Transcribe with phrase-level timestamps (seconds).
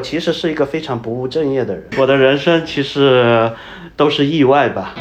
[0.00, 1.84] 其实是一个非常不务正业的人。
[1.98, 3.50] 我的人生其实
[3.96, 4.94] 都是意外吧。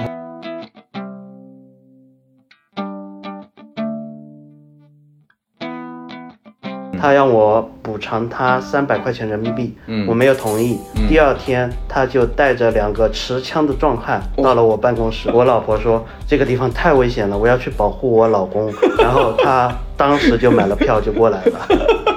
[7.01, 10.77] 他让我补偿他三百块钱人民币，嗯我没有同意。
[11.07, 15.29] 第二天，他就带着两个持枪的壮汉到了我办公室。
[15.34, 18.70] 我老婆说这个地方太危险了，我要去保护我老公。
[18.97, 21.68] 然后他当时就买了票就过来了。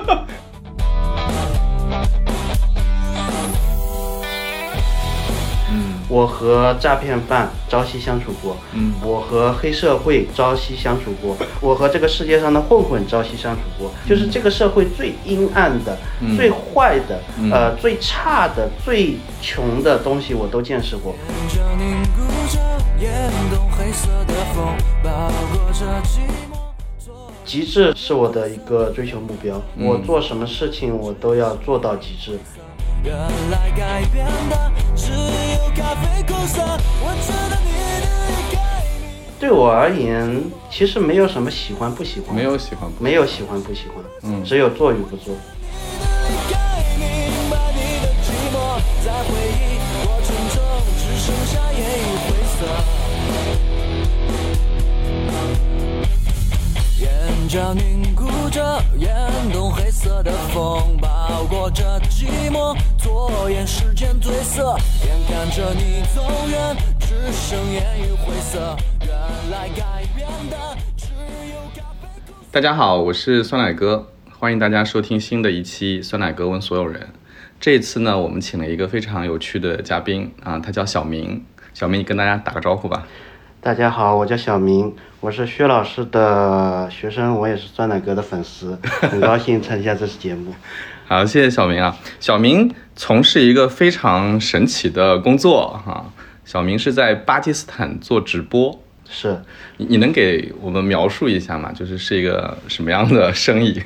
[6.12, 21.14] 我和诈骗犯朝夕相处过，嗯我和黑社会朝夕相处过，我和这个世界上的混混朝夕相处过，就是这个社会最阴暗的、嗯最坏的、嗯呃最差的、最穷的东西我都见识过。
[27.46, 32.38] 极致是我的一个追求目标，嗯我做什么事情我都要做到极致。
[33.04, 33.16] 原
[33.50, 36.62] 来改变的只有咖啡苦涩，
[37.02, 38.06] 我知道你的
[38.52, 38.56] 改
[39.00, 39.10] 变。
[39.40, 43.02] 对我而言，其实没有什么喜欢不喜欢，没有喜欢不？
[43.02, 45.34] 没有喜欢不喜欢，嗯只有做与不做。
[46.48, 46.56] 该
[46.96, 48.78] 明白你的寂寞，
[57.52, 59.14] 眼角凝固着眼
[59.52, 68.74] 动黑色的风，包裹着寂寞，左眼时间褪色，眼看着你走远，只剩烟与灰色。
[69.00, 69.10] 原
[69.50, 70.56] 来改变的
[70.96, 71.08] 只
[71.50, 72.48] 有咖啡苦涩。
[72.50, 77.10] 大家好，我是酸奶哥，欢迎大家收听新的一期酸奶哥问所有人。
[77.60, 81.44] 这次呢，我们请了一个非常有趣的嘉宾啊，他叫小明。
[81.74, 83.06] 小明，你跟大家打个招呼吧。
[83.64, 88.76] 大家好，我叫小明，我是薛老师的学生，我也是酸奶哥的粉丝，
[89.08, 90.52] 很高兴参加这次节目。
[91.06, 91.96] 好，谢谢小明啊。
[92.18, 96.12] 小明从事一个非常神奇的工作哈、
[96.44, 98.76] 小明是在巴基斯坦做直播，
[99.08, 99.40] 是
[99.76, 101.70] 你你能给我们描述一下吗？
[101.70, 103.80] 就是是一个什么样的生意？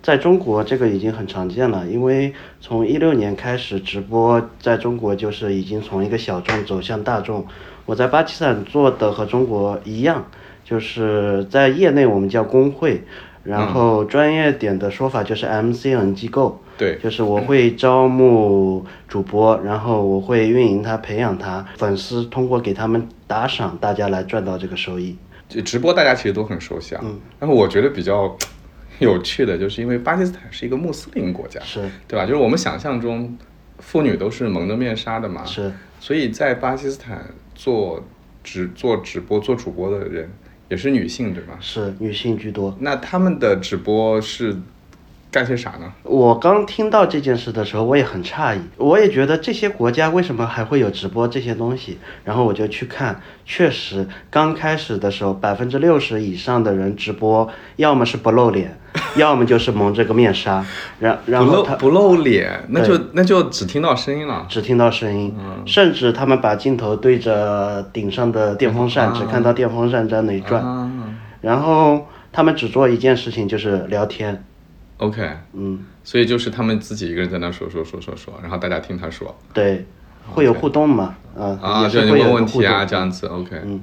[0.00, 7.44] 在中国这个已经很常见了，因为从一六年开始直播，在中国就是已经从一个小众走向大众。
[7.86, 10.26] 我在巴基斯坦做的和中国一样，
[10.64, 13.02] 就是在业内我们叫工会，
[13.44, 16.60] 然后专业点的说法就是 MCN 机构。
[16.76, 25.16] 对，就是我会招募主播，然后我会运营他、培养他，粉丝通过给他们打赏，大家来赚到这个收益。
[25.48, 27.00] 就直播大家其实都很熟悉啊。
[27.02, 27.18] 嗯。
[27.40, 28.36] 然后我觉得比较
[28.98, 32.26] 有趣的，就是因为巴基斯坦是一个穆斯林国家，是对吧？
[32.26, 33.34] 就是我们想象中，
[33.78, 35.44] 妇女都是蒙着面纱的嘛。
[35.46, 35.72] 是。
[35.98, 37.24] 所以在巴基斯坦
[37.56, 38.04] 做
[38.44, 40.30] 直做直播做主播的人
[40.68, 41.56] 也是女性，对吗？
[41.60, 42.76] 是女性居多。
[42.78, 44.56] 那他们的直播是
[45.36, 45.92] 干些啥呢？
[46.02, 51.98] 我刚听到这件事的时候，我也很诧异，我也觉得这些国家为什么还会有直播这些东西？
[52.24, 57.46] 然后我就去看，确实刚开始的时候，百分之六十以上的人直播，
[57.76, 58.78] 要么是不露脸，
[59.16, 60.64] 要么就是蒙着个面纱，
[61.00, 64.46] 然然后他不露不露脸，那就那就只听到声音了。
[64.48, 65.34] 只听到声音，
[65.66, 70.90] 甚至他们把镜头对着顶上的电风扇，只看到电风扇在那里转，啊
[71.42, 74.42] 然后他们只做一件事情，就是聊天。
[74.98, 79.34] ，OK，嗯，所以就是他们自己一个人在那说说说说说，然后大家听他说。
[79.52, 79.84] 对，
[80.30, 81.16] 会有互动嘛？
[81.36, 83.80] 嗯，啊，也就是你问会有一个互问题啊，这样子，OK，嗯，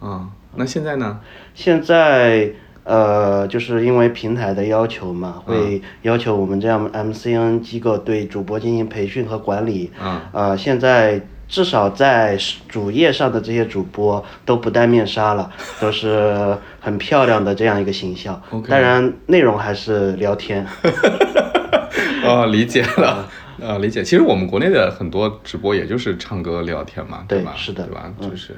[0.00, 1.20] 啊，那现在呢？
[1.54, 2.50] 现在
[2.84, 9.90] 呃，就是因为平台的要求嘛，会要求我们这样 MCN 机构对主播进行培训和管理。
[9.98, 10.30] 啊。
[10.32, 12.38] 呃，现在至少在
[12.68, 15.50] 主页上的这些主播都不戴面纱了，
[15.80, 18.40] 都是很漂亮的这样一个形象。
[18.68, 20.66] 当然，内容还是聊天。
[22.24, 23.28] 哦，理解了，
[23.60, 24.02] 呃，理解。
[24.02, 27.52] 其实我们国内的很多直播也就是唱歌聊天嘛，对吧？
[27.54, 28.12] 对是的对吧？
[28.18, 28.54] 嗯就是，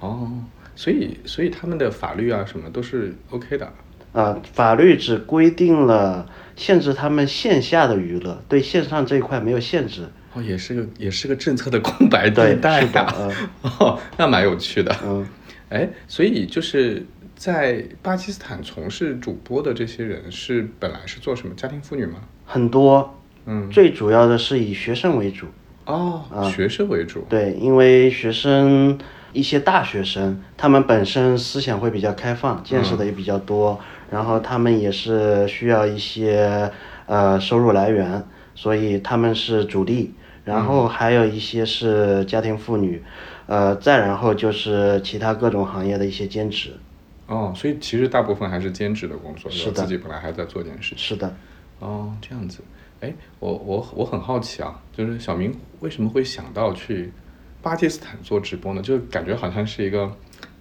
[0.00, 0.28] 哦，
[0.74, 3.72] 所以所以他们的法律啊什么都是 OK 的。
[4.12, 6.26] 呃，法律只规定了
[6.56, 10.08] 限制他们线下的娱乐，对线上这一块没有限制。
[10.36, 13.14] 哦，也是个也是个政策的空白地对带是的啊。
[13.18, 14.94] 嗯 哦，那蛮有趣的。
[15.02, 15.26] 嗯，
[15.70, 22.16] 哎，所以就是在巴基斯坦从事主播的这些人是本来是做什么家庭妇女吗？
[22.44, 25.46] 很多，嗯，最主要的是以学生为主。
[25.86, 26.22] 哦，
[26.54, 27.24] 学生为主。
[27.30, 28.98] 对，因为学生
[29.32, 33.80] 一些大学生，他们本身思想会比较开放，见识的也比较多，
[34.10, 36.70] 然后他们也是需要一些
[37.06, 38.22] 呃收入来源，
[38.54, 40.12] 所以他们是主力。
[40.46, 43.02] 然后还有一些是家庭妇女，
[43.46, 46.70] 呃，再然后就是其他各种行业的一些兼职。
[47.26, 50.98] 哦，所以其实大部分还是兼职的工作，是自己本来还在做这件事情。
[50.98, 51.36] 是的，
[51.80, 52.60] 哦，这样子。
[53.00, 57.12] 哎，我我我很好奇啊，就是小明为什么会想到去
[57.60, 58.80] 巴基斯坦做直播呢？
[58.80, 60.10] 就感觉好像是一个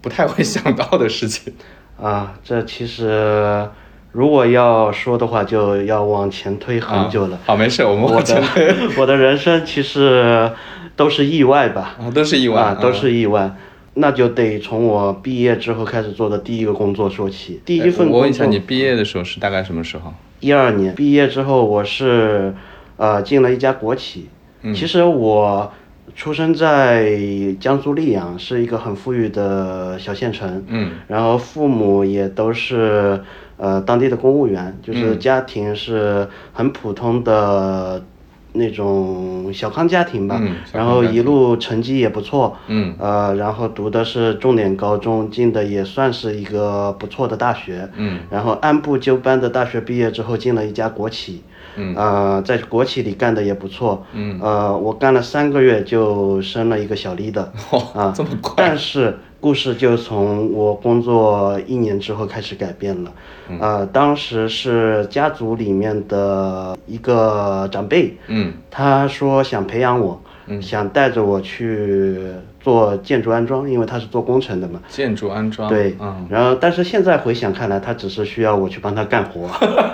[0.01, 1.53] 不太会想到的事情。
[2.01, 3.69] 啊，这其实
[4.15, 7.35] 如果要说的话，就要往前推很久了。
[7.35, 8.65] 啊好，没事，我们我往前推。
[8.67, 10.49] 的 我的人生其实
[10.95, 13.53] 都是意外吧，啊，都是意外，啊，都是意外。
[13.95, 17.59] 那就得从我毕业之后开始做的第一个工作说起。
[17.65, 20.13] 第哎一份工作，我问一下，你毕业的时候是大概什么时候？
[20.39, 22.53] 一二年毕业之后，我是
[22.95, 24.29] 呃进了一家国企。
[24.61, 25.71] 嗯其实我
[26.15, 27.11] 出生在
[27.59, 30.63] 江苏溧阳，是一个很富裕的小县城。
[30.67, 33.21] 嗯然后父母也都是
[33.57, 38.03] 呃当地的公务员，就是嗯家庭是很普通的
[38.53, 40.39] 那种小康家庭吧。
[40.41, 42.55] 嗯然后一路成绩也不错。
[42.67, 47.89] 嗯呃，然后读的是重点高中，进的也算是一个不错的大学。
[47.97, 51.43] 嗯然后按部就班的大学毕业之后进了一家国企。
[51.75, 54.05] 嗯呃，在国企里干的也不错。
[54.13, 57.45] 嗯呃，我干了三个月就升了一个小 leader。
[57.71, 63.11] 哦啊，这么快但是故事就从我工作一年之后开始改变了。
[63.49, 70.19] 嗯呃，当时是家族里面的一个长辈，嗯他说想培养我，
[70.61, 72.17] 想带着我去
[72.65, 74.79] 做建筑安装，因为他是做工程的嘛。
[74.87, 79.47] 建筑安装，对，嗯，然后但是现在回想看来，他只是需要我去帮他干活。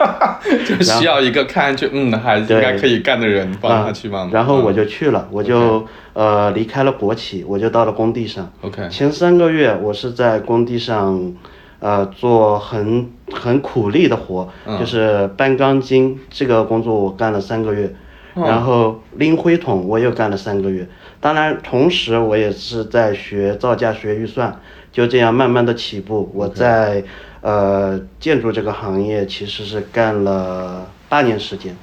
[0.65, 4.29] 就需要一个看上去嗯还应该可以干的人帮他去帮忙。
[4.29, 8.49] 啊然后我嗯就去了，我就呃离开了国企，我就到了工地上。
[8.61, 11.33] OK，前三个月我是在工地上，
[11.79, 17.93] 呃，做很很苦力的活，嗯就是搬钢筋这个工作我干了三个月，
[18.35, 20.87] 哦然后拎灰桶我又干了三个月。
[21.21, 24.59] 当然，同时我也是在学造价、学预算，
[24.91, 26.31] 就这样慢慢的起步。
[26.33, 27.03] 我在
[27.41, 31.75] 呃建筑这个行业其实是干了八年时间。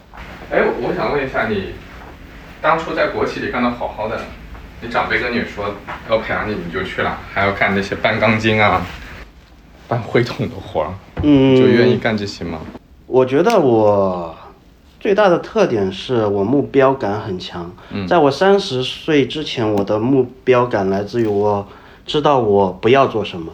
[0.51, 1.75] 哎，我想问一下你，
[2.61, 4.21] 当初在国企里干得好好的，
[4.81, 5.73] 你长辈跟你说
[6.11, 8.85] 要培养你，你就去了，还要干那些搬钢筋啊、
[9.87, 10.91] 搬灰桶的活儿，
[11.23, 12.59] 嗯，就愿意干这些吗？
[13.07, 14.37] 我觉得我
[15.01, 17.71] 最大的特点是我目标感很强。
[18.09, 21.67] 在我三十岁之前，我的目标感来自于我
[22.05, 23.53] 知道我不要做什么。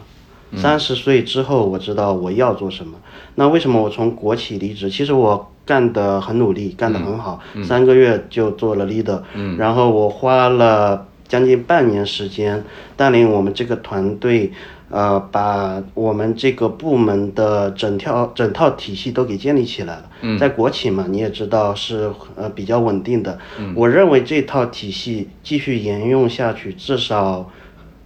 [0.57, 2.95] 三十岁之后，我知道我要做什么。
[3.35, 4.89] 那为什么我从国企离职？
[4.89, 9.21] 其实我干得很努力，干得很好，三个月就做了 leader。
[9.59, 12.65] 然后我花了将近半年时间
[12.97, 14.53] 带领我们这个团队，
[14.95, 20.11] 呃，把我们这个部门的整条整套体系都给建立起来了。
[20.21, 23.37] 嗯在国企嘛，你也知道是呃比较稳定的。
[23.59, 27.51] 嗯我认为这套体系继续沿用下去，至少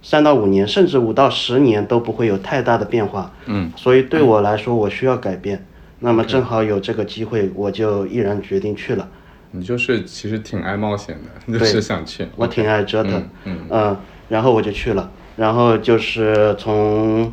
[0.01, 3.31] 三到五年，甚至五到十年都不会有太大的变化。
[3.45, 5.63] 嗯，所以对我来说，我需要改变。
[5.99, 9.07] 那么正好有这个机会，我就毅然决定去了。
[9.51, 11.15] 你就是其实挺爱冒险
[11.45, 12.25] 的，就是想去。
[12.35, 13.97] 我挺爱折腾，嗯嗯、
[14.27, 17.31] 然后我就去了，然后就是从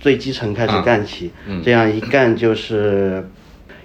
[0.00, 3.28] 最基层开始干起，嗯这样一干就是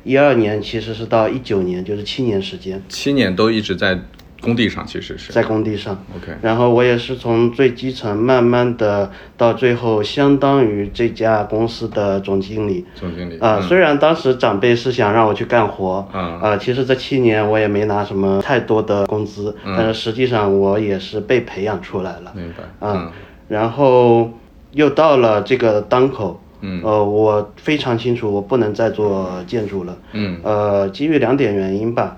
[0.06, 4.00] 一二年，其实是到一九年，就是七年时间七年都一直在
[4.42, 5.34] 工地上，其实是。
[5.34, 6.04] 在工地上。
[6.16, 12.86] OK，然后我也是从最基层慢慢的到最后，相当于这家公司的总经理。
[12.96, 13.38] 总经理。
[13.40, 22.88] 啊、嗯虽然当时长辈是想让我去干活，嗯啊、其实这七年我也没拿什么太多的工资，但是实际上我也是被培养出来了，明白。
[22.88, 23.12] 啊、
[23.52, 24.32] 然后
[24.72, 26.82] 又到了这个当口，嗯。
[26.82, 30.40] 呃，我非常清楚我不能再做建筑了，嗯。
[30.42, 32.18] 呃，基于两点原因吧，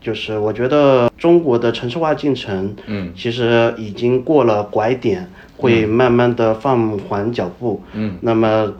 [0.00, 3.12] 就是我觉得中国的城市化进程，嗯。
[3.14, 8.72] 其实已经过了拐点，会慢慢的放缓脚步，嗯，那么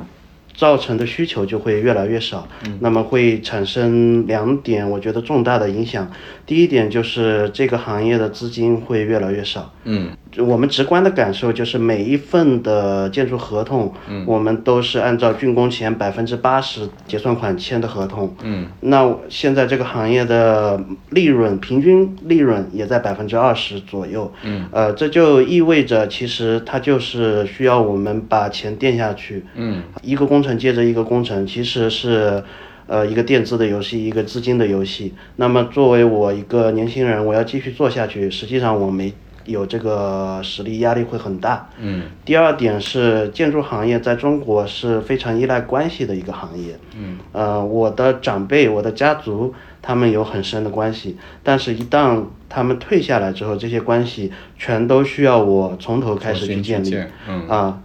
[0.57, 2.79] 造成的需求就会越来越少，嗯。
[2.81, 6.11] 那么会产生两点我觉得重大的影响。
[6.47, 18.35] 第一点就是这个行业的资金会越来越少，嗯我们直观的感受就是每一份的建筑合同，嗯我们都是按照竣工前百分之八十结算款签的合同。
[18.43, 24.33] 嗯那现在这个行业的利润平均利润也在百分之二十左右。
[24.45, 29.45] 嗯，呃，这就意味着其实它就是需要我们把钱垫下去。
[29.57, 32.43] 嗯一个工程接着一个工程，其实是
[32.87, 35.13] 呃一个垫资的游戏，一个资金的游戏。
[35.37, 39.13] 那么作为我一个年轻人，我要继续做下去，实际上我没
[39.51, 41.69] 有这个实力，压力会很大。
[41.79, 46.79] 嗯第二点是建筑行业在中国是非常依赖关系的一个行业。
[46.97, 56.91] 嗯，呃，我的长辈、我的家族，他们有很深的关系，但是一旦他们退下来之后，这些关系全都需要我从头开始去建立。
[56.91, 57.81] 建嗯啊、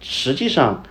[0.00, 0.82] 实际上，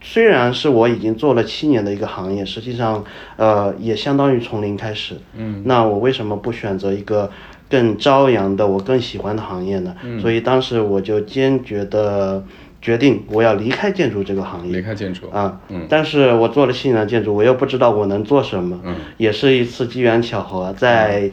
[0.00, 3.04] 虽然是我已经做了七年的一个行业，实际上
[3.36, 5.16] 呃也相当于从零开始。
[5.36, 7.30] 嗯，那我为什么不选择一个
[7.72, 9.96] 更朝阳的我更喜欢的行业呢？
[10.20, 12.44] 所以当时我就坚决的
[12.82, 14.76] 决定我要离开建筑这个行业。
[14.76, 18.78] 离开建筑啊，但是我做了七年的建筑，我又不知道我能做什么，
[19.16, 21.30] 也是一次机缘巧合，在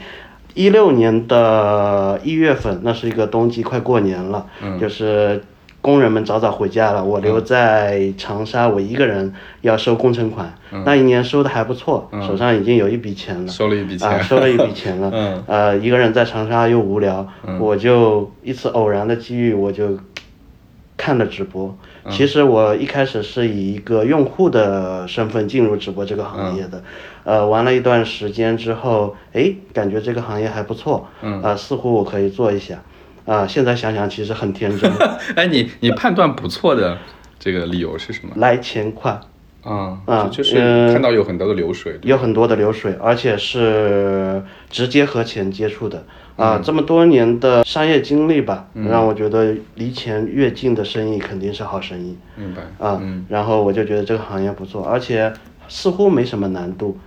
[0.54, 4.46] 一六年的一月份，那是一个冬季，快过年了，
[4.80, 5.44] 就是
[5.82, 15.10] 工人们早早回家了，我留在长沙，我一个人要收工程款，那一年收的还不错，手上已经有一笔钱了，收了一笔钱，啊，收了一笔钱了，
[15.48, 17.26] 呃，一个人在长沙又无聊，
[17.60, 19.98] 我就一次偶然的机遇，我就
[20.98, 21.74] 看了直播。
[22.10, 26.84] 其实我一开始是以一个用户的身份进入直播这个行业的，
[27.24, 31.08] 呃，玩了一段时间之后，哎，感觉这个行业还不错，
[31.44, 32.82] 啊，似乎我可以做一下，
[33.30, 34.92] 啊，现在想想其实很天真。
[35.36, 36.98] 哎，你你判断不错的
[37.38, 38.32] 这个理由是什么？
[38.38, 39.20] 来钱快。
[39.62, 46.02] 啊啊，就是看到有很多的流水，有很多的流水，而且是直接和钱接触的
[46.38, 46.60] 啊。
[46.64, 52.18] 这么多年的商业经历吧，让我觉得离钱越近的生意肯定是好生意。
[52.38, 55.32] 明白啊，然后我就觉得这个行业不错，而且
[55.68, 56.98] 似乎没什么难度，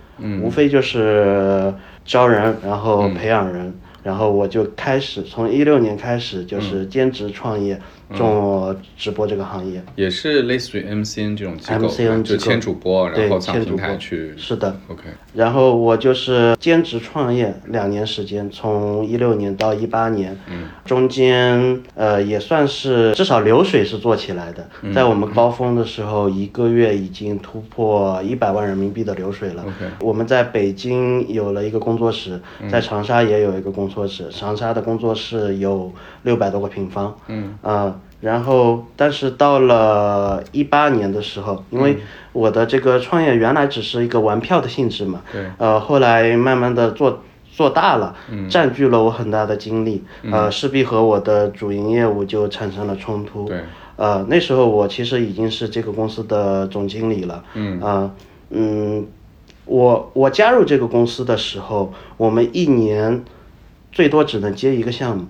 [0.43, 1.73] 无非就是
[2.05, 7.79] 招人，然后培养人，然后我就开始从一六年开始就是兼职创业。
[8.13, 11.87] 做直播这个行业也是类似于 MCN 这种机构，
[12.21, 14.33] 就签主播，然后上平台去。
[14.37, 15.03] 是的，OK。
[15.33, 29.63] 然后我就是兼职创业两年时间，从一六年到一八年，嗯，中间呃也算是至少流水是做起来的，在我们高峰的时候，一个月已经突破一百万人民币的流水了。
[29.63, 29.91] OK。
[30.01, 35.91] 我们在北京有了一个工作室，在长沙也有一个工作室，长沙的工作室有
[36.21, 37.99] 六百多个平方，嗯啊。
[38.23, 41.97] 然后，但是到了一八年的时候，因为
[42.31, 48.15] 我的这个创业原来只是一个玩票的性质嘛，对，呃，后来慢慢的做做大了，
[48.49, 50.01] 占据了我很大的精力，
[50.31, 53.59] 呃，势必和我的主营业务就产生了冲突，对，
[53.97, 58.11] 呃，那时候我其实已经是这个公司的总经理了，嗯，啊，
[58.51, 59.05] 嗯，
[59.65, 63.25] 我我加入这个公司的时候，我们一年
[63.91, 65.25] 最多只能接一个项目。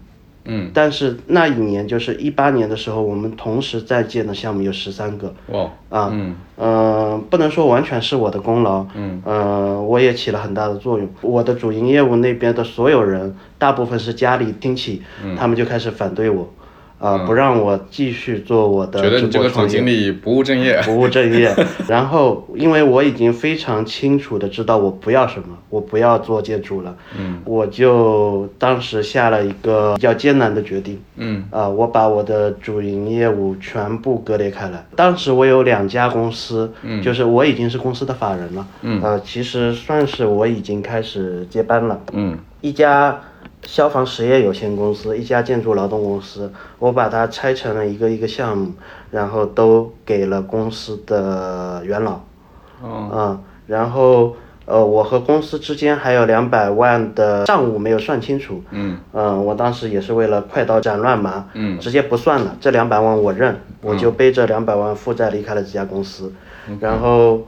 [0.45, 5.33] 嗯，但是那一年就是一八年的时候，我们同时在建的项目有十三个。
[5.47, 11.07] 哇，啊，嗯，呃，不能说完全是我的功劳，嗯，呃，我也起了很大的作用。
[11.21, 15.01] 我的主营业务那边的所有人，大部分是家里亲戚，
[15.37, 16.51] 他们就开始反对我。
[16.99, 21.53] 啊，不让我继续做我的觉得你这个总经理不务正业， 不务正业。
[21.89, 26.95] 然后，因为我已经非常清楚的知道我不要什么，我不要做建筑了。
[27.19, 30.97] 嗯，我就当时下了一个比较艰难的决定。
[31.17, 34.85] 嗯，啊，我把我的主营业务全部割裂开来。
[34.95, 38.67] 当时我有两家公司，嗯，就是我已经是公司的法人了。
[38.81, 41.99] 嗯，呃，其实算是我已经开始接班了。
[42.13, 43.19] 嗯，一家。
[43.65, 48.73] 消防实业有限公司一家建筑劳动公司，我把它拆成了一个一个项目，
[49.11, 52.19] 然后都给了公司的元老。
[52.81, 53.09] 哦。
[53.11, 58.61] 嗯，然后呃，我和公司之间还有两百万的账务没有算清楚。
[58.71, 58.97] 嗯。
[59.13, 66.31] 嗯，我当时也是为了快刀斩乱麻，嗯，直接不算了，这两百万我认，我就背着两百万负债离开了这家公司，
[66.79, 67.41] 然后。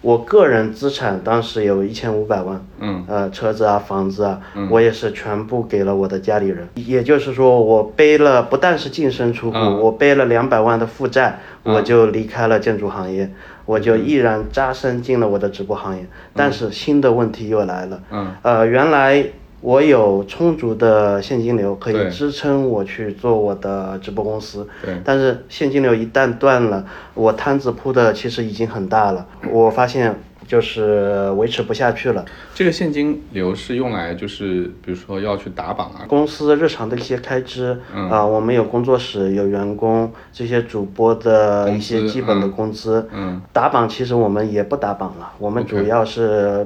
[0.00, 4.40] 我个人资产当时有一千五百万，嗯，呃，车子啊，房子啊，
[4.70, 6.68] 我也是全部给了我的家里人。
[6.76, 13.28] 也就是说，我背了不但是净身出户，我背了两百万的负债，我就离开了建筑行业，
[13.66, 16.06] 我就毅然扎身进了我的直播行业。
[16.32, 19.24] 但是新的问题又来了，嗯，呃，原来。
[19.60, 24.66] 我有充足的现金流可以支撑我去做我的直播公司，
[25.04, 26.84] 但是现金流一旦断了，
[27.14, 30.14] 我摊子铺的其实已经很大了，我发现
[30.46, 32.24] 就是维持不下去了。
[32.54, 46.64] 这个现金流是用来就是比如说要去打榜啊，公司日常的一些开支啊，我们有工作室有员工这些主播的一些基本的工资，嗯，打榜其实我们也不打榜了，我们主要是。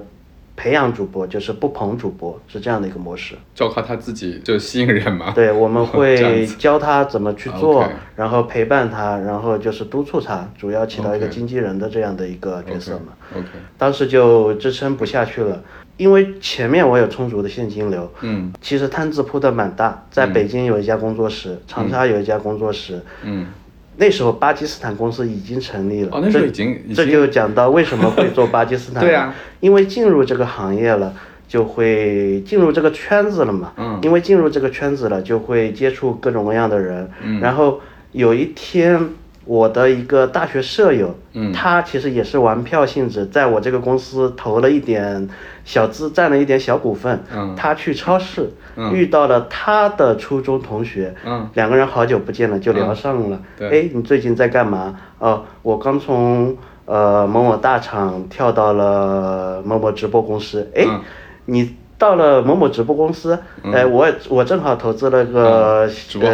[0.63, 3.35] 培养主播就是不捧主播，是这样的一个模式。
[3.53, 5.33] 就靠他自己就吸引人嘛。
[5.33, 13.13] 对，我们会 教他怎么去做，然后陪伴他，然后就是督促他，主要起到一个经纪人的这样的一个角色嘛。
[13.37, 13.49] OK。
[13.77, 15.61] 当时就支撑不下去了，
[15.97, 18.09] 因为前面我有充足的现金流。
[18.21, 18.53] 嗯。
[18.61, 23.03] 其实摊子铺的蛮大，在北京有一家工作室，长沙有一家工作室。
[23.25, 23.49] 嗯。
[24.03, 28.99] 那时候巴基斯坦公司已经成立了，哦，那时候已经，这就讲到为什么会做巴基斯坦。
[29.07, 31.15] 对啊，因为进入这个行业了，
[31.47, 33.73] 就会进入这个圈子了嘛。
[33.77, 34.01] 嗯。
[34.03, 37.09] 因为进入这个圈子了，就会接触各种各样的人。
[37.23, 37.39] 嗯。
[37.39, 37.81] 然后
[38.11, 39.11] 有一天，
[39.45, 45.29] 我的一个大学舍友，嗯他其实也是玩票性质，在我这个公司投了一点
[45.65, 47.23] 小资，占了一点小股份。
[47.35, 48.51] 嗯他去超市、
[48.93, 53.41] 遇到了他的初中同学，嗯两个人好久不见了，就聊上了。
[53.59, 54.97] 对哎，你最近在干嘛？
[55.19, 60.71] 哦，我刚从呃某某大厂跳到了某某直播公司。
[60.75, 61.01] 哎，嗯
[61.47, 63.39] 你到了某某直播公司，
[63.73, 65.89] 哎，我我正好投资了个、呃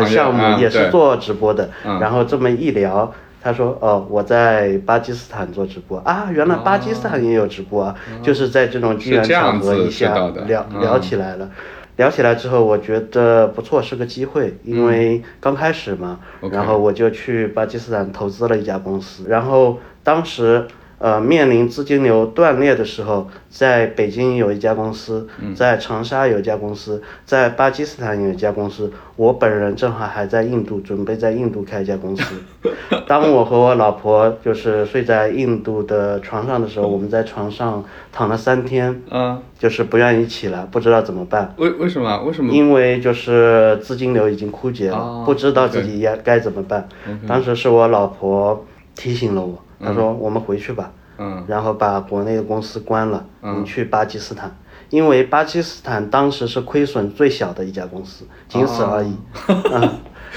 [0.07, 1.69] 项目，也是做直播的。
[1.85, 2.01] 嗯。
[2.01, 5.99] 然后这么一聊，他说：“哦，我在巴基斯坦做直播。
[5.99, 10.15] 啊，原来巴基斯坦也有直播啊，就是在这种机缘巧合一下
[10.47, 10.81] 聊嗯。
[10.81, 11.51] 聊起来了。
[11.97, 20.67] 聊起来之后，我觉得不错，是个机会，因为刚开始嘛，嗯然后我就去巴基斯坦投资了一家公司，然后当时。
[20.99, 28.93] 呃，面临资金流断裂的时候，在北京有一家公司，嗯在长沙有一家公司，在巴基斯坦有一家公司。
[29.17, 32.35] 我本人正好还在印度，准备在印度开一家公司。
[33.07, 41.53] 当我和我老婆就是睡在印度的床上的时候，我们在床上躺了三天，嗯，就是不愿意起来，不知道怎么办。
[41.59, 42.23] 为为什么？
[42.25, 42.53] 为什么？
[42.53, 46.89] 因为就是资金流已经枯竭了，哦不知道自己该该怎么办。
[47.27, 48.65] 当时是我老婆
[48.95, 54.57] 提醒了我，她说我们回去吧，嗯然后把国内的公司关了，你去巴基斯坦，
[54.91, 59.15] 因为巴基斯坦当时是亏损最小的一家公司，仅此而已。
[59.73, 59.89] 嗯，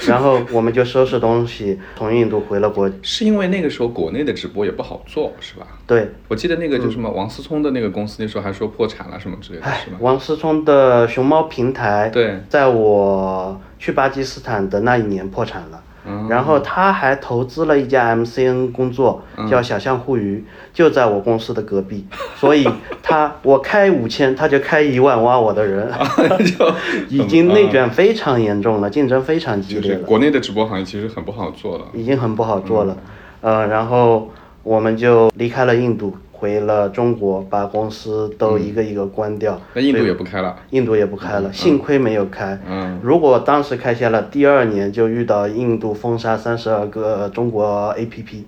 [0.06, 2.90] 然后我们就收拾东西从印度回了国。
[3.02, 5.66] 是因为那个时候国内的直播也不好做，是吧？
[5.86, 9.96] 对，我记得那个就什么王思聪的那个公司，那时候还说破产了什么之类的，是吧？
[10.00, 15.81] 王思聪的熊猫平台，对在我去巴基斯坦的那一年破产了。
[16.06, 16.26] 嗯。
[16.28, 22.06] 然后他还投资了一家 MCN 工作，叫小象互娱，就在我公司的隔壁，
[22.36, 22.68] 所以
[23.02, 25.90] 他 我开五千，他就开一万挖我的人，
[26.58, 26.72] 就
[27.08, 31.84] 已经内卷非常严重了，竞争非常激烈了，国内的直播行业其实很不好做了。
[31.92, 32.96] 已经很不好做了。
[33.40, 34.30] 呃，然后
[34.62, 39.60] 我们就离开了印度，回了中国，把公司都一个一个关掉。
[39.74, 40.56] 那印度也不开了。
[40.70, 42.58] 印度也不开了，幸亏没有开。
[42.68, 48.42] 嗯如果当时开下了，第二年就遇到印度封杀三十二个中国 APP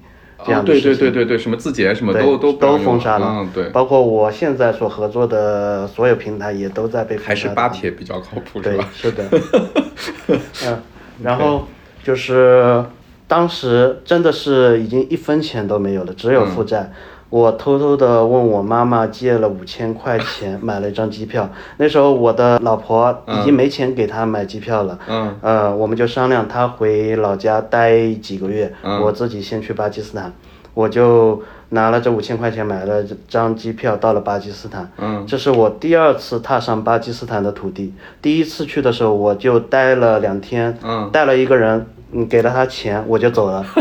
[0.44, 0.90] 这样的事情。
[0.90, 3.26] 对对对对，什么字节什么对都都都封杀了。
[3.28, 7.28] 嗯，对，包括我现在所合作的所有平台也都在被封杀。
[7.28, 9.24] 还是巴铁比较靠谱，是对吧？，是的。
[10.66, 10.82] 嗯，
[11.22, 11.68] 然后
[12.02, 12.84] 就是
[13.28, 16.90] 当时真的是已经一分钱都没有了，只有负债。
[17.34, 21.50] 我偷偷的问我妈妈借了五千块钱， 买了一张机票。
[21.78, 24.96] 那时候我的老婆已经没钱给她买机票了。
[25.08, 30.32] 嗯呃，我们就商量她回老家待几个月，嗯我自己先去巴基斯坦。
[30.74, 34.88] 我就拿了这五千块钱买了张机票到了巴基斯坦。
[34.98, 37.92] 嗯这是我第二次踏上巴基斯坦的土地。
[38.22, 43.64] 第一次去的时候，我就待了两天，嗯带了一个人，嗯，给了他钱，我就走了。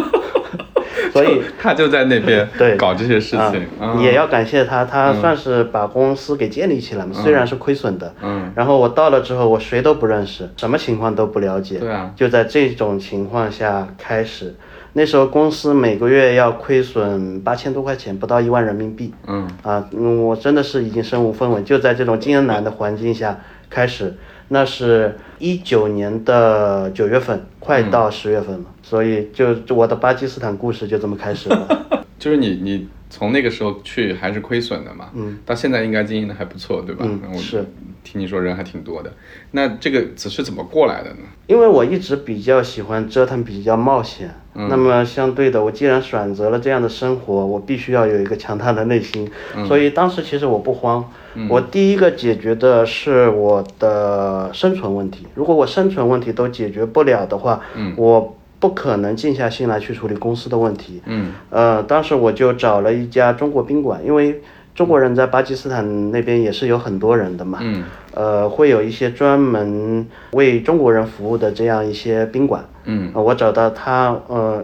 [1.12, 8.14] 所以他就在那边对搞这些事啊情，嗯也要感谢他，他算是把公司给建立起来嘛，虽然是亏损的。
[8.22, 11.80] 嗯然后我到了之后，我谁都不认识，什么情况都不了解。
[11.80, 14.56] 对啊就在这种情况下开始，
[14.94, 19.14] 那时候公司每个月要亏损八千多块钱，不到一万人民币。
[19.28, 24.16] 嗯啊，嗯，我真的是已经身无分文，就在这种艰难的环境下开始。
[24.50, 32.04] 那是一九年的九月份，快到十月份了，所以就我的巴基斯坦故事就这么开始了。
[32.20, 37.06] 就是你你从那个时候去还是亏损的嘛，嗯，到现在应该经营的还不错，对吧？
[37.06, 37.64] 我嗯是。
[38.04, 39.14] 听你说人还挺多的，
[39.52, 41.20] 那这个只是怎么过来的呢？
[41.48, 44.30] 因为我一直比较喜欢折腾，比较冒险。
[44.56, 49.32] 那么相对的，我既然选择了这样的生活，我必须要有一个强大的内心。
[49.68, 51.10] 所以当时其实我不慌，
[51.48, 55.26] 我第一个解决的是我的生存问题。
[55.34, 57.62] 如果我生存问题都解决不了的话，
[57.96, 61.02] 我不可能静下心来去处理公司的问题。
[61.06, 64.42] 嗯呃，当时我就找了一家中国宾馆，因为
[64.74, 67.60] 中国人在巴基斯坦那边也是有很多人的嘛。
[67.62, 72.64] 嗯呃，会有一些专门为中国人服务的这样一些宾馆。
[72.86, 74.64] 嗯呃我找到他，呃，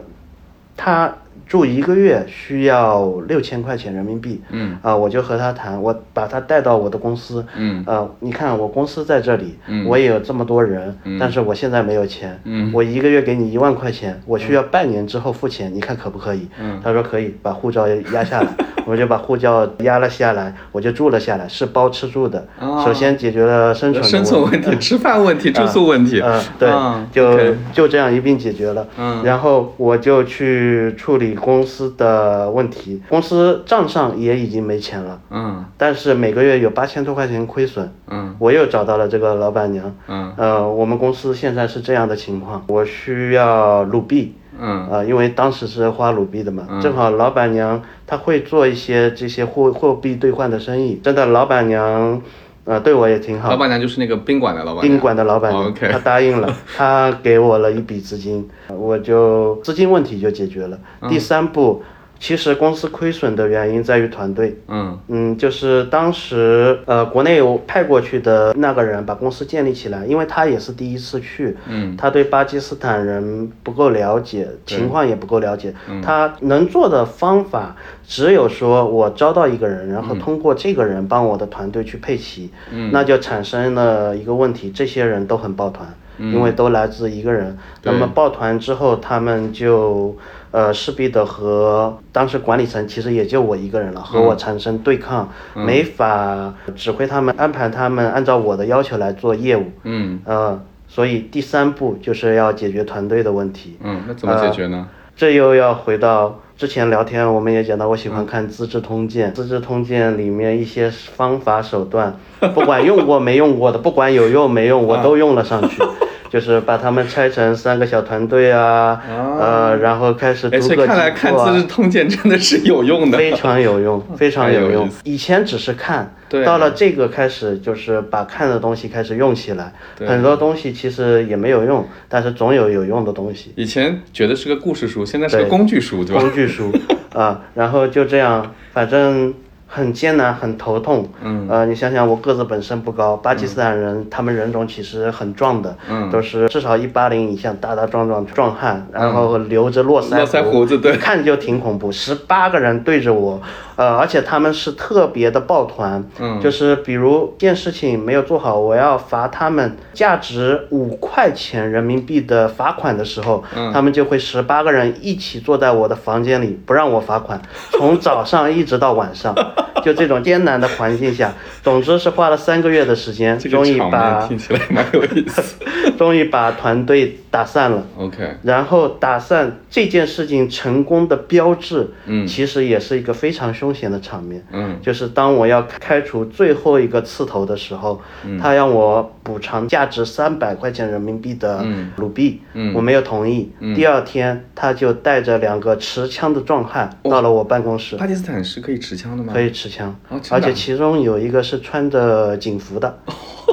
[0.78, 1.14] 他
[1.50, 4.40] 住一个月需要六千块钱人民币。
[4.52, 4.78] 嗯。
[4.84, 7.44] 啊、我就和他谈，我把他带到我的公司。
[7.58, 7.84] 嗯。
[7.88, 9.58] 呃，你看我公司在这里，
[9.88, 12.40] 我也有这么多人，但是我现在没有钱。
[12.44, 12.72] 嗯。
[12.72, 16.48] 我一个月给你一万块钱，我需要半年之后付钱，你看可不可以？
[16.62, 16.80] 嗯。
[16.84, 18.48] 他说可以，把护照压下来，
[18.86, 22.46] 我就把护照压了下来，我就住了下来，是包吃住的。
[22.60, 27.38] 哦首先解决了生存的生存问题、 吃饭问题、住宿问题，嗯，对，啊就
[27.74, 28.88] 就这样一并解决了。
[29.00, 29.24] 嗯。
[29.24, 35.66] 然后我就去处理公司的问题，公司账上也已经没钱了，嗯。
[35.78, 37.92] 但是每个月有八千多块钱亏损。
[38.08, 38.36] 嗯。
[38.40, 39.96] 我又找到了这个老板娘。
[40.08, 40.34] 嗯。
[40.38, 44.36] 呃，我们公司现在是这样的情况，我需要鲁币。
[44.60, 44.90] 嗯。
[44.90, 46.82] 啊、因为当时是花卢币的嘛，嗯。
[46.82, 52.22] 正好老板娘她会做一些这些货货币兑换的生意，真的老板娘
[52.70, 54.84] 呃对我也挺好老，板娘就是那个宾馆的老板。
[54.84, 60.78] 宾馆的老板娘，她答应了， 她给我了一笔资金，我就资金问题就解决了。
[61.02, 61.82] 嗯第三步，
[62.20, 64.60] 其实公司亏损的原因在于团队。
[64.68, 65.00] 嗯。
[65.08, 71.96] 嗯，就是当时呃，国内有派过去的那个人把公司建立起来，因为他也是第一次去，嗯。
[71.98, 76.02] 他对巴基斯坦人不够了解，情况也不够了解，嗯。
[76.02, 80.20] 他能做的方法只有说我招到一个人，然后嗯。
[80.20, 82.50] 通过这个人帮我的团队去配齐，
[82.92, 85.88] 那就产生了一个问题，这些人都很抱团。
[86.22, 90.14] 因为都来自一个人，那么抱团之后，他们就
[90.52, 103.78] 呃势必的和当时管理层其实也就我一个人了，和我产生对抗，没法指挥他们，安排他们按照我的要求来做业务，嗯呃，所以第三步就是要解决团队的问题。
[103.84, 104.88] 嗯，那怎么解决呢？
[105.16, 112.18] 这又要回到之前聊天，我们也讲到，我喜欢看《资治通鉴》，资治通鉴》里面一些方法手段，
[112.54, 115.84] 不管用过没用过的，不管有用没用，我都用了上去。
[116.30, 119.02] 就是把他们拆成三个小团队啊，
[119.40, 123.18] 呃，然后开始哎，所以逐个击看来看《资治通鉴》真的是有用的。
[123.18, 124.90] 非常有用， 非常有用有。
[125.04, 129.74] 以前只是看，对到了这个开始就是把看的东西开始用起来。
[129.98, 133.52] 对很多东西其实也没有用，但是总有有用的东西。
[133.56, 136.22] 以前觉得是个故事书，现在是个工具书，对吧？
[136.22, 136.72] 工具书
[137.14, 139.34] 啊，然后就这样，反正
[139.72, 141.08] 很艰难，很头痛。
[141.22, 146.10] 嗯，呃，你想想，我个子本身不高，巴基斯坦人、他们人种其实很壮的，嗯。
[146.10, 150.96] 都是至少一八零以上，大大壮壮壮汉，然后留着络腮络腮胡子对。
[150.96, 151.92] 一看就挺恐怖。
[151.92, 153.40] 十八个人对着我，
[153.80, 169.34] 呃，而且他们是特别的抱团，嗯就是比如一件事情没有做好，我要罚他们价值五块钱人民币的罚款的时候，嗯他们就会十八个人一起坐在我的房间里，不让我罚款，从早上一直到晚上，
[169.82, 175.56] 就这种艰难的环境下，总之是花了三个月的时间，这个终于把听起来蛮有意思。
[175.98, 177.84] 终于把团队打散了。
[177.98, 184.46] OK，然后打散这件事情成功的标志，嗯其实也是一个非常凶险的场面。
[184.52, 184.80] 嗯。
[184.82, 188.38] 就是当我要开除最后一个刺头的时候，嗯。
[188.38, 192.74] 他让我补偿价值三百块钱人民币的嗯卢币，嗯。
[192.74, 193.52] 我没有同意。
[193.76, 199.34] 第二天，他就带着两个持枪的壮汉到了我办公室，巴基斯坦是可以持枪的吗？
[199.34, 199.96] 可以持枪，
[200.32, 202.88] 而且其中有一个是穿着警服的，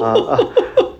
[0.01, 0.39] 啊 啊，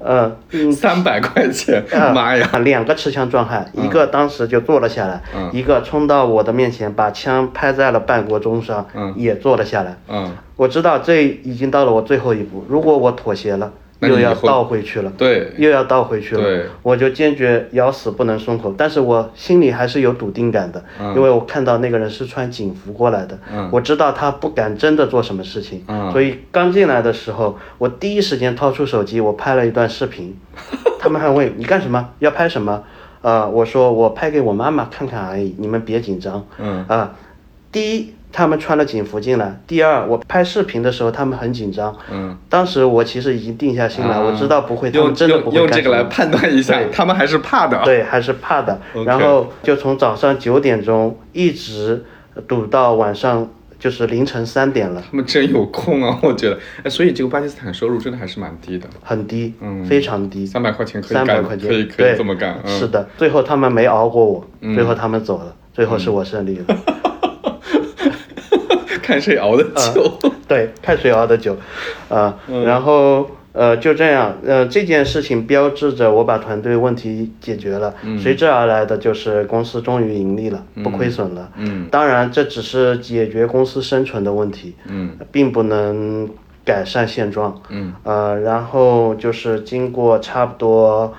[0.08, 2.50] 呃，嗯，三百块钱，啊妈呀！
[2.64, 5.50] 两个持枪壮汉，一个当时就坐了下来，嗯。
[5.52, 9.14] 一个冲到我的面前，把枪拍在了半国钟上，嗯。
[9.18, 9.98] 也坐了下来。
[10.08, 15.12] 嗯，我知道这已经到了我最后一步，如果我妥协了，又要倒回去了。
[15.18, 18.74] 对，又要倒回去了，对我就坚决咬死不能松口。
[18.78, 30.38] 但是我心里还是有笃定感的，嗯因为我看到那个人是穿警服过来的，嗯我知道他不敢真的做什么事情，嗯所以刚进来的时候，我第一时间掏出手机，我拍了一段视频。
[31.00, 32.10] 他们还问你干什么？
[32.20, 32.84] 要拍什么？
[33.22, 36.46] 呃，我说我拍给我妈妈看看而已，你们别紧张。
[36.60, 37.16] 嗯啊、
[37.72, 41.92] 第一，他们穿了警服进来；第二，我拍视频的时候他们很紧张。
[42.12, 45.96] 嗯，当时我其实已经定下心来，啊我知道不会，他们真的不用用会干什么。
[45.96, 47.82] 这个来判断一下，他们还是怕的。
[47.84, 48.80] 对，还是怕的。
[49.08, 52.06] 然后就从早上九点钟一直
[52.48, 56.60] 堵到晚上就是凌晨三点了，他们真有空啊，我觉得。
[56.84, 59.84] 哎，所以这个巴基斯坦收入真的还是蛮低的，很低，嗯。
[59.84, 62.60] 非常低，三百块钱可以干，三百块钱，可以可以这么干。
[62.64, 64.76] 嗯、是的，最后他们没熬过我，嗯。
[64.76, 66.78] 最后他们走了，最后是我胜利了。
[69.08, 70.20] 看谁熬的久。
[70.50, 71.56] 对，看谁熬的久，
[72.10, 81.50] 啊、 嗯然后呃就这样，呃这件事情标志着我把团队问题解决了，随之而来的就是公司终于盈利了，不亏损了。
[81.56, 86.30] 嗯当然这只是解决公司生存的问题，嗯并不能
[86.66, 87.62] 改善现状。
[87.70, 91.14] 嗯呃，然后就是经过差不多。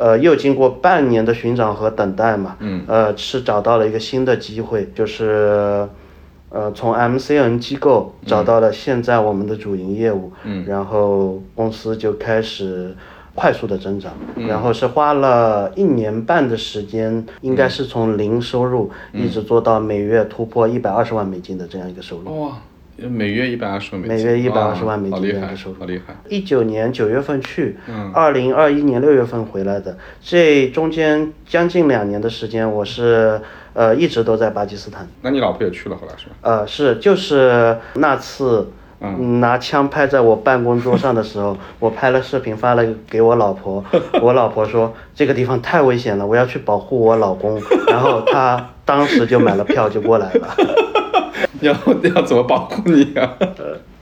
[0.00, 5.88] 呃，又经过半年的寻找和等待嘛，嗯呃，是找到了一个新的机会，就是，
[6.50, 10.64] 呃，从 MCN 机构找到了现在我们的主营业务，嗯。
[10.66, 12.94] 然后公司就开始
[13.34, 14.46] 快速的增长，嗯。
[14.46, 19.22] 然后是花了一年半的时间，应该是从零收入、嗯。
[19.22, 22.42] 一直做到每月突破一百二十万美金的这样一个收入。
[22.42, 22.58] 哇，
[22.96, 26.16] 每月一百二十万美金，每月一百二十万美金好厉害这样的收入，好厉害。
[26.28, 33.40] 一九年九月份去嗯，二零二一年六月份回来的，这中间将近两年的时间，我是
[33.78, 35.08] 呃一直都在巴基斯坦。
[35.22, 36.32] 那你老婆也去了，后来是吧？
[36.42, 43.84] 呃，是就是那次嗯拿枪拍在我办公桌上的时候， 我拍了视频发了给我老婆，
[44.20, 50.48] 我老婆说这个地方太危险了，我要去保护我老公，然后她当时就买了票就过来了。
[51.60, 51.72] 要
[52.14, 53.36] 要怎么保护你啊？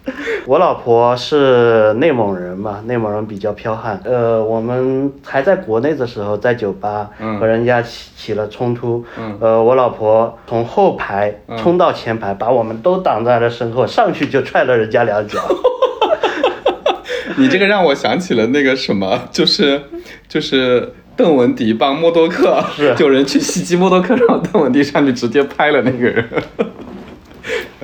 [0.47, 4.01] 我老婆是内蒙人嘛，内蒙人比较彪悍。
[4.05, 9.05] 呃，我们还在国内的时候，在酒吧嗯和人家起起了冲突。
[9.19, 15.40] 嗯呃，我老婆从后排冲到前排，把我们都挡在了身后，上去就踹了人家两脚。
[17.38, 19.83] 你这个让我想起了那个什么，就是
[20.29, 26.25] 就是邓文迪帮默多克， 是有人去袭击默多克，然后邓文迪上去直接拍了那个人，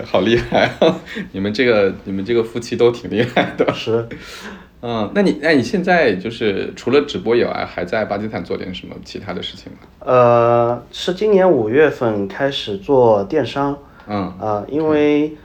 [0.04, 1.00] 好厉害啊！
[1.32, 3.72] 你们这个你们这个夫妻都挺厉害的。
[3.72, 4.06] 是，
[4.82, 9.78] 嗯，那你那你现在就是除了直播以外，还在巴基斯坦做点什么其他的事情吗？
[10.00, 13.78] 呃，是今年五月份开始做电商。
[14.08, 15.36] 嗯啊，因为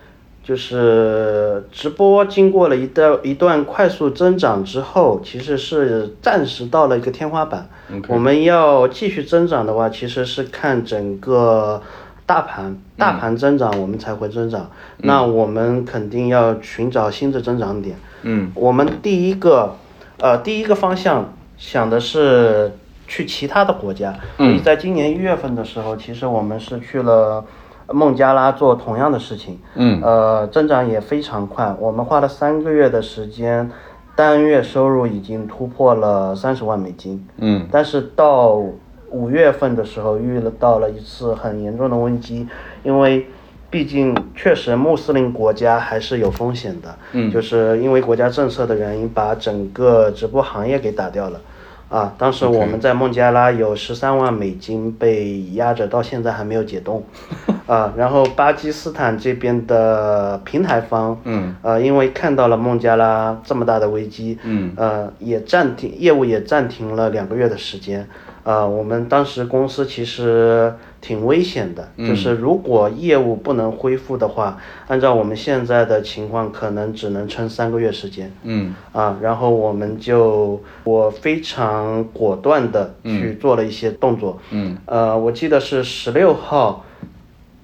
[0.44, 7.70] 就是直播经过了一段一段快速增长之后，其实是暂时到了一个天花板。
[8.08, 11.82] 我们要继续增长的话，其实是看整个
[12.28, 14.70] 大盘，大盘增长我们才会增长。
[14.98, 17.96] 那我们肯定要寻找新的增长点。
[18.24, 18.52] 嗯。
[18.54, 19.78] 我们第一个，
[20.20, 22.74] 呃，第一个方向想的是
[23.08, 27.46] 去其他的国家，所以在今年一月份的时候，其实我们是去了
[27.94, 30.02] 孟加拉做同样的事情，嗯。
[30.04, 33.72] 呃，增长也非常快，我们花了三个月的时间，
[34.18, 37.66] 单月收入已经突破了三十万美金，嗯。
[37.72, 38.62] 但是到
[39.10, 42.48] 五月份的时候遇到了一次很严重的危机，
[42.84, 43.28] 因为
[43.70, 51.42] 毕竟确实穆斯林国家还是有风险的，嗯就是因为国家政策的原因，把整个直播行业给打掉了。
[51.90, 57.02] 啊，当时我们在孟加拉有十三万美金被压着，到现在还没有解冻。
[57.66, 68.06] 啊，然后巴基斯坦这边的平台方，嗯，呃，因为看到了孟加拉这么大的危机，嗯，呃，也暂停业务也暂停了两个月的时间。
[68.48, 74.58] 呃，我们当时公司其实挺危险的，就是如果业务不能恢复的话，
[74.88, 78.32] 按照我们现在的情况，可能只能撑三个月时间。
[78.44, 84.40] 嗯啊，然后我们就我非常果断的去做了一些动作。
[84.52, 86.86] 嗯呃，我记得是十六号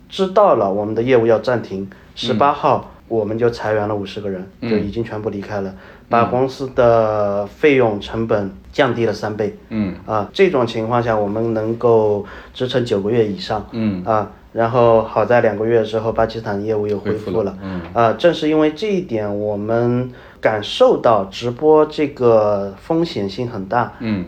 [0.09, 5.73] 知道了我们的业务要暂停，十八号我们就裁员了五十个人，就已经全部离开了，
[6.09, 9.57] 把公司的费用成本降低了三倍。
[9.69, 13.65] 嗯啊，这种情况下我们能够支撑九个月以上。
[13.71, 17.57] 嗯啊，然后好在两个月之后，巴基斯坦业务又恢复了。
[17.61, 23.93] 嗯啊，正是因为这一点，我们感受到直播这个风险性很大。
[23.99, 24.25] 嗯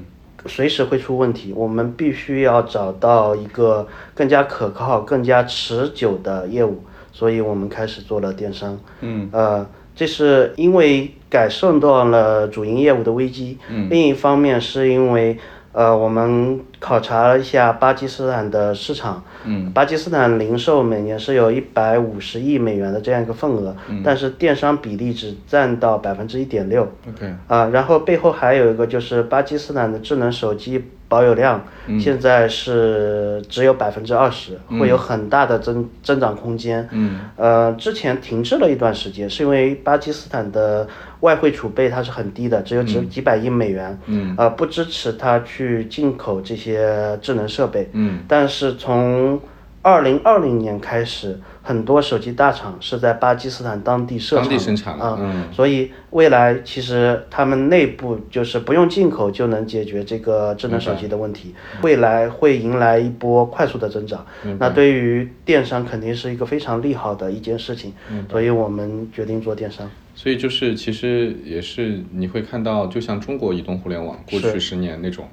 [0.47, 8.77] 随时会出问题，我们必须要找到一个更加可靠、更加持久的业务，所以我们开始做了电商。
[9.01, 13.87] 嗯呃，这是因为改善到了主营业务的危机，嗯。
[13.89, 15.37] 另一方面是因为
[15.75, 19.69] 呃，我们考察了一下巴基斯坦的市场，嗯。
[19.73, 24.01] 巴基斯坦零售每年是有一百五十亿美元的这样一个份额，嗯。
[24.01, 26.87] 但是电商比例只占到百分之一点六。
[27.09, 31.99] ，OK，啊，然后背后还有一个就是巴基斯坦的智能手机保有量嗯。
[31.99, 36.87] 现在是只有百分之二十，会有很大的增增长空间。
[36.93, 37.19] 嗯。
[37.35, 40.87] 呃，之前停滞了一段时间，是因为巴基斯坦的
[41.25, 47.89] 外汇储备它是很低的，只有几几百亿美元，嗯呃，不支持它去进口这些智能设备。
[47.93, 49.39] 嗯但是从
[49.81, 64.25] 二零二零年开始，很多手机大厂是在巴基斯坦当地设厂，当地生产的啊、嗯所以未来其实他们内部就是不用进口就能解决这个智能手机的问题，未来会迎来一波快速的增长。
[64.59, 67.93] 那对于电商肯定是一个非常利好的一件事情，
[68.29, 69.89] 所以我们决定做电商。
[70.15, 75.27] 所以就是其实也是你会看到，就像中国移动互联网过去十年那种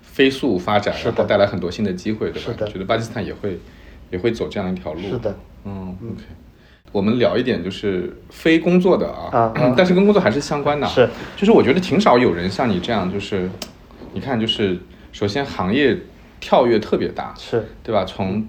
[0.00, 2.66] 飞速发展，然后带来很多新的机会，对吧？
[2.66, 3.58] 觉得巴基斯坦也会
[4.10, 5.00] 也会走这样一条路。
[5.00, 6.22] 是的，嗯，OK。
[6.90, 10.90] 我们聊一点就是非工作的啊，但是跟工作还是相关的啊。
[10.90, 13.50] 是，就是我觉得挺少有人像你这样，就是
[14.14, 14.78] 你看，就是
[15.12, 15.98] 首先行业
[16.40, 18.04] 跳跃特别大，是对吧？
[18.06, 18.48] 从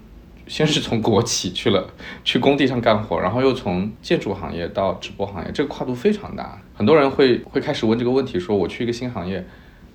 [0.50, 1.88] 先是从国企去了，
[2.24, 6.60] 去工地上干活，然后又从建筑行业到直播行业，这个跨度非常大。
[6.74, 9.46] 很多人会会开始问这个问题：说我去一个新行业，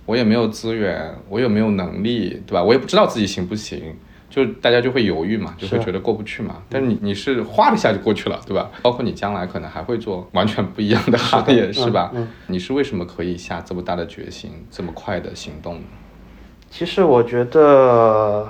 [0.05, 2.63] 我也没有资源，我也没有能力，对吧？
[2.63, 3.93] 我也不知道自己行不行，
[4.29, 6.63] 就大家就会犹豫嘛，就会觉得过不去嘛。
[6.69, 8.71] 但是你你是哗的一下就过去了，对吧？
[8.81, 12.11] 包括你将来可能还会做完全不一样的行业，是吧？
[12.15, 15.81] 嗯你是为什么可以下这么大的决心，这么快的行动呢？
[16.69, 18.47] 其实我觉得，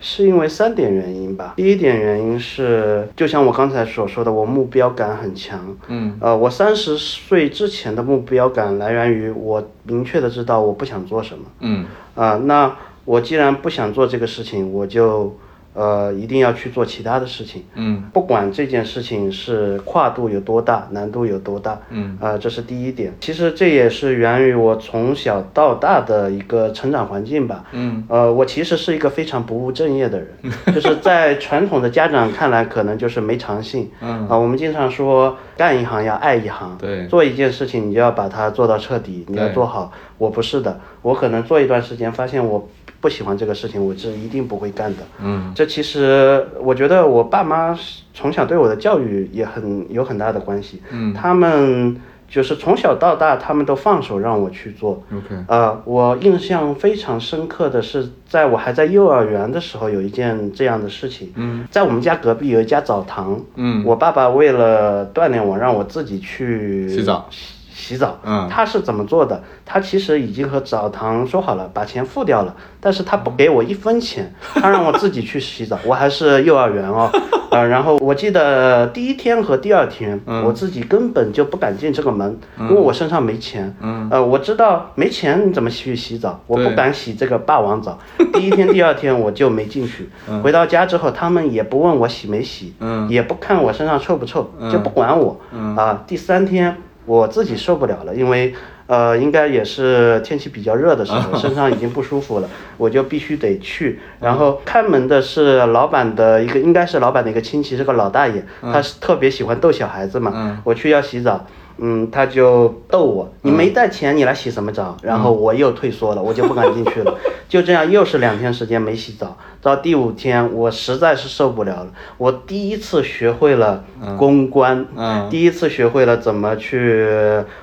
[0.00, 1.54] 是因为三点原因吧。
[1.56, 5.76] 第一点原因是，就像我刚才所说的，我目标感很强。
[5.88, 11.44] 嗯，呃，我三十岁之前的目标感来源于我明确的知道我不想做什么。
[11.60, 11.84] 嗯
[12.14, 15.36] 啊、那我既然不想做这个事情，我就
[15.72, 17.64] 呃一定要去做其他的事情。
[17.74, 23.12] 嗯不管这件事情是跨度有多大，难度有多大，嗯，呃，这是第一点。
[23.20, 27.64] 其实这也是源于我从小到大的一个成长环境吧。
[27.72, 30.28] 嗯，呃，我其实是一个非常不务正业的人，
[30.74, 33.90] 就是在传统的家长看来，可能就是没长性。
[34.00, 39.92] 嗯啊、我们经常说干一行要爱一行，对做一件事情你就要把它做到彻底，你要做好。
[40.18, 42.68] 我不是的，我可能做一段时间，发现我
[43.00, 45.02] 不喜欢这个事情，我是一定不会干的。
[45.22, 47.78] 嗯这其实我觉得我爸妈
[48.12, 50.82] 从小对我的教育也很有很大的关系。
[50.90, 51.96] 嗯他们
[52.28, 55.02] 就是从小到大，他们都放手让我去做。
[55.12, 61.32] ，OK，呃，我印象非常深刻的是，在我还在幼儿园的时候，有一件这样的事情。
[61.34, 63.40] 嗯，在我们家隔壁有一家澡堂。
[63.56, 67.28] 嗯我爸爸为了锻炼我，让我自己去洗澡
[67.72, 68.18] 洗洗澡。
[68.24, 69.42] 嗯他是怎么做的？
[69.64, 75.78] 他其实已经和澡堂说好了，把钱付掉了，但是他不给我一分钱， 他让我自己去洗澡。
[75.84, 77.10] 我还是幼儿园哦，
[77.50, 83.74] 呃，然后我记得第一天和第二天，嗯我自己根本就不敢进这个门，因为我身上没钱。
[83.80, 86.40] 嗯呃，我知道没钱你怎么去洗澡？
[86.46, 87.98] 我不敢洗这个霸王澡。
[88.32, 90.08] 第一天、第二天 我就没进去。
[90.42, 95.38] 回到家之后，他们也不问我洗没洗，嗯也不看我身上臭不臭，嗯就不管我。
[95.52, 96.76] 嗯啊，第三天
[97.10, 98.54] 我自己受不了了，因为
[98.86, 103.98] 呃，应该也是天气比较热的时候，身上已经不舒服了，我就必须得去。
[104.20, 110.30] 然后开门的是老板的一个，应该是老板的一个亲戚，是个老大爷，他是特别喜欢逗小孩子嘛。
[110.32, 111.44] 嗯我去要洗澡。
[111.82, 114.94] 嗯，他就逗我，你没带钱，你来洗什么澡？
[115.02, 117.18] 然后我又退缩了，我就不敢进去了。
[117.48, 119.34] 就这样，又是两天时间没洗澡。
[119.62, 121.88] 到第五天，我实在是受不了了。
[122.16, 123.84] 我第一次学会了
[124.16, 127.06] 公关，嗯第一次学会了怎么去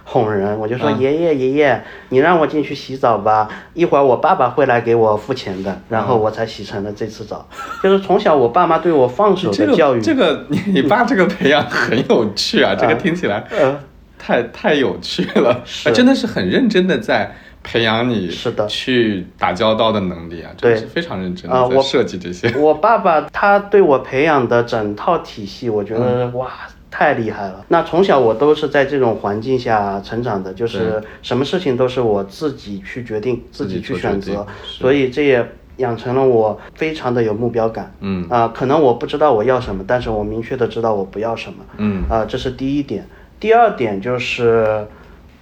[0.03, 0.59] 哄人。
[0.59, 7.47] 我就说：“爷爷，爷爷，你让我进去洗澡吧，一会儿我爸爸会来给我付钱的。”然后我才洗成了这次澡。
[7.81, 13.79] 就是从小我爸妈对我放手这的教育，个这个你你爸这个培养很有趣啊，这个听起来呃，
[14.19, 17.35] 太太有趣了，啊真的是很认真的在
[17.67, 22.49] 培养你是的去打交道的能力啊，对是非常认真啊我的在设计这些。
[22.57, 26.49] 我爸爸他对我培养的整套体系，我觉得、嗯哇。
[26.89, 27.63] 太厉害了！
[27.67, 37.93] 那从小我都是在这种环境下成长的，就是什么事情都是我自己去决定、自己去选择所以这也养成了我非常的有目标感。
[37.99, 41.57] 嗯啊、可能我不知道我要什么，但是我明确的知道我不要什么。
[41.77, 43.05] 嗯啊、这是第一点。
[43.37, 44.87] 第二点就是，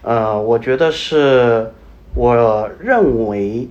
[0.02, 1.72] 呃，我觉得是
[2.16, 3.68] 我认为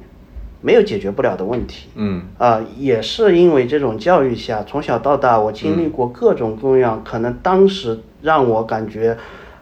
[0.60, 1.88] 没有解决不了的问题。
[1.94, 9.16] 嗯啊、也是因为这种教育下，从小到大，我经历过各种各样，可能当时让我感觉，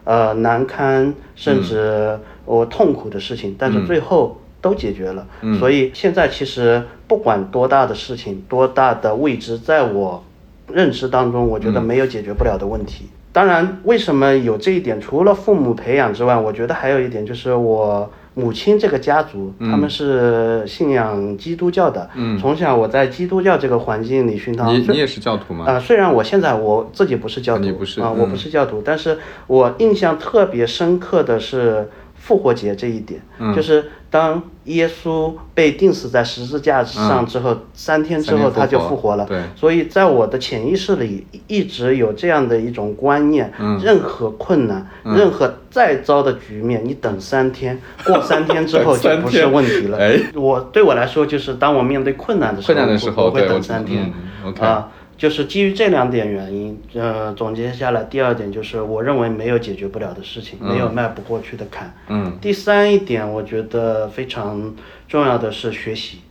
[0.04, 5.26] 呃，难堪，甚至我痛苦的事情，但是最后都解决了。
[5.58, 10.22] 所以现在其实不管多大的事情，多大的未知，在我
[10.68, 13.06] 认知当中，我觉得没有解决不了的问题。
[13.32, 15.00] 当然，为什么有这一点？
[15.00, 22.08] 除了父母培养之外，我觉得还有一点就是我母亲这个家族，他们是信仰基督教的。
[22.14, 24.72] 嗯从小我在基督教这个环境里熏陶。
[24.72, 25.66] 你你也是教徒吗？
[25.66, 31.88] 啊、虽然我现在我自己不是教徒，你不是啊、嗯我不是教徒，但是我印象特别深刻的是
[32.22, 39.26] 复活节这一点，嗯就是当耶稣被钉死在十字架上之后，三天之后他就复活了。
[39.26, 49.98] 对所以在我的潜意识里一直有这样的一种观念：嗯任何困难，任何再糟的局面，你等三天，过三天之后 就不是问题了。
[49.98, 54.12] 哎我对我来说，就是当我面对困难的时候，困难的时候我会对等三天。
[54.60, 54.90] 啊，
[55.22, 61.94] 就是基于这两点原因，呃，总结下来，第二点就是我认为没有解决不了的事情，没有迈不过去的坎。
[62.08, 64.74] 嗯，第三一点，我觉得非常
[65.06, 66.22] 重要的是学习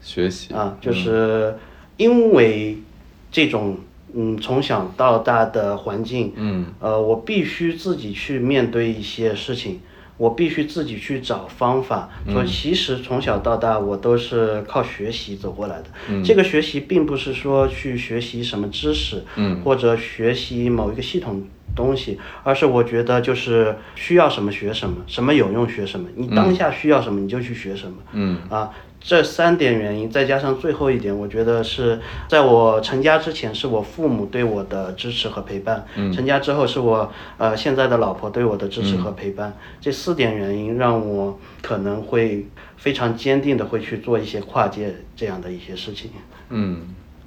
[0.00, 0.54] 学习。
[0.54, 1.54] 啊，就是
[1.98, 2.78] 因为
[3.30, 3.76] 这种
[4.14, 6.68] 嗯从小到大的环境，嗯。
[6.80, 9.82] 呃，我必须自己去面对一些事情，
[10.16, 12.08] 我必须自己去找方法。
[12.30, 15.86] 说其实从小到大我都是靠学习走过来的。
[16.22, 21.42] 这个学习并不是说去学习什么知识，嗯或者学习某一个系统
[21.74, 27.96] 东西，而是我觉得就是需要什么学什么，什么有用学什么，你当下需要什么你就去学什么。
[28.12, 28.70] 嗯啊，
[29.06, 39.52] 这三点原因，再加上最后一点，我觉得是在我成家之前，是我父母对我的支持和陪伴；成家之后，是我呃现在的老婆对我的支持和陪伴。
[39.78, 42.46] 这四点原因让我可能会
[42.78, 46.10] 非常坚定的会去做一些跨界这样的一些事情。
[46.48, 46.80] 嗯，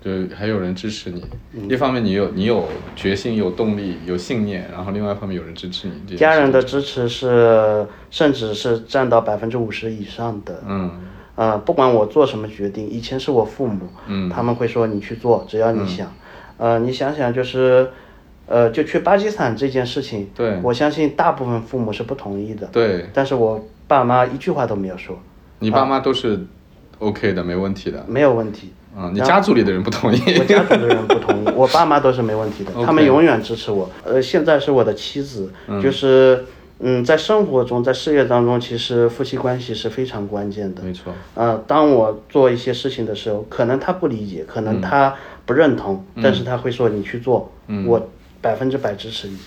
[0.04, 1.68] 就还有人支持你。
[1.70, 6.18] 一方面你有你有决心、有动力、有信念，然后另外一方面有人支持你。
[6.18, 10.64] 家人的支持是，甚至是占到百分之五十以上的。
[10.68, 10.90] 嗯
[11.38, 16.12] 呃，不管我做什么决定，以前是我父母，嗯他们会说你去做，只要你想。
[16.58, 17.88] 呃，你想想，就是，
[18.48, 22.68] 呃，就去巴基斯坦这件事情，对我相信大部分父母是不同意的。
[22.72, 25.16] 对，但是我爸妈一句话都没有说，
[25.60, 26.44] 你爸妈都是
[26.98, 28.04] OK 的，没问题的。
[28.08, 28.74] 没有问题。
[28.98, 30.20] 嗯，你家族里的人不同意。
[30.40, 33.88] 我家族的人不同意，我爸妈都是没问题的 他们永远支持我。
[34.04, 36.44] 呃，现在是我的妻子，就是
[36.80, 40.84] 嗯，在生活中，在事业当中，其实夫妻关系是非常关键的。
[40.84, 41.14] 没错。
[41.34, 45.16] 呃，当我做一些事情的时候，可能他不理解，可能他
[45.46, 47.52] 不认同，但是他会说你去做，
[47.86, 48.10] 我
[48.42, 49.38] 百分之百支持你。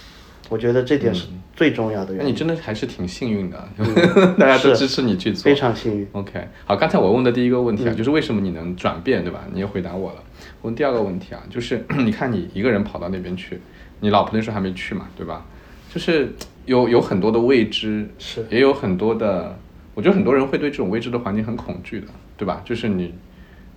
[0.49, 3.69] 我觉得这点是最重要的原因，那你真的还是挺幸运的，
[4.37, 6.09] 大家都支持你去做，非常幸运。
[6.11, 9.45] OK，好，刚才我问的第一个问题啊，就是为什么你能转变，对吧？
[9.53, 10.19] 你也回答我了。
[10.63, 13.61] 问第二个问题啊，就是 你看你一个人跑到那边去，
[14.01, 15.47] 你老婆那时候还没去嘛，对吧？
[15.95, 16.33] 就是
[16.71, 19.59] 有有很多的未知，是也有很多的，
[19.93, 22.07] 我觉得很多人会对这种未知的环境很恐惧的，
[22.37, 22.63] 对吧？
[22.65, 23.13] 就是你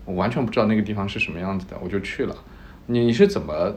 [0.05, 2.35] 我完全不知道那个地方是什么样子的，我就去了。
[2.85, 3.75] 你你是怎么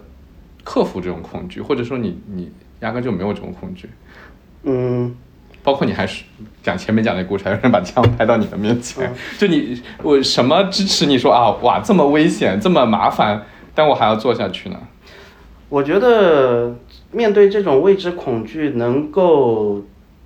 [0.64, 3.88] 克服这种恐惧，或者说你你压根就没有这种恐惧？
[4.64, 5.16] 嗯，
[5.62, 6.22] 包括你还是
[6.62, 14.78] 讲前面讲那故事，还有人把枪拍到你的面前， 就你我什么支持你说啊哇这么危险这么麻烦，但我还要做下去呢？
[15.68, 16.76] 我觉得
[17.12, 19.82] 面对这种未知恐惧，能够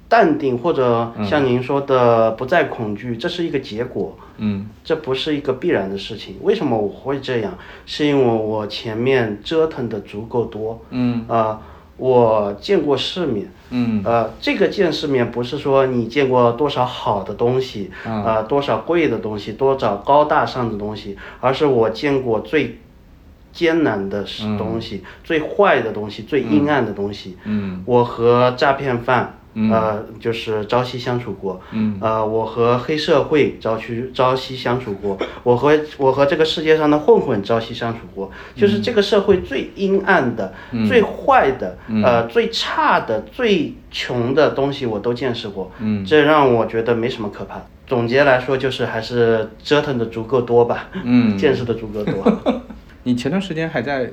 [0.09, 4.17] 淡定，或者像您说的不再恐惧，这是一个结果。
[4.43, 6.37] 嗯这不是一个必然的事情。
[6.41, 7.59] 为什么我会这样？
[7.85, 11.61] 是因为我前面折腾的足够多，嗯啊、
[11.99, 22.79] 我见过世面，嗯呃，这个见世面不是说你见过多少好的东西，嗯呃，多少贵的东西，多少高大上的东西，而是我见过最
[23.53, 27.37] 艰难的事东西，最坏的东西，最阴暗的东西。
[27.45, 29.39] 嗯我和诈骗犯，
[29.73, 31.61] 呃，就是朝夕相处过。
[31.73, 40.53] 嗯呃，我和黑社会朝夕朝夕相处过， 我和我和这个世界上的混混朝夕相处过，就是这个社会最阴暗的、
[40.89, 45.71] 最坏的、呃最差的、最穷的东西我都见识过。
[45.81, 47.61] 嗯这让我觉得没什么可怕。
[47.89, 52.15] 总结来说，就是还是折腾的足够多吧，嗯 见识的足够多。
[53.05, 54.11] 你前段时间还在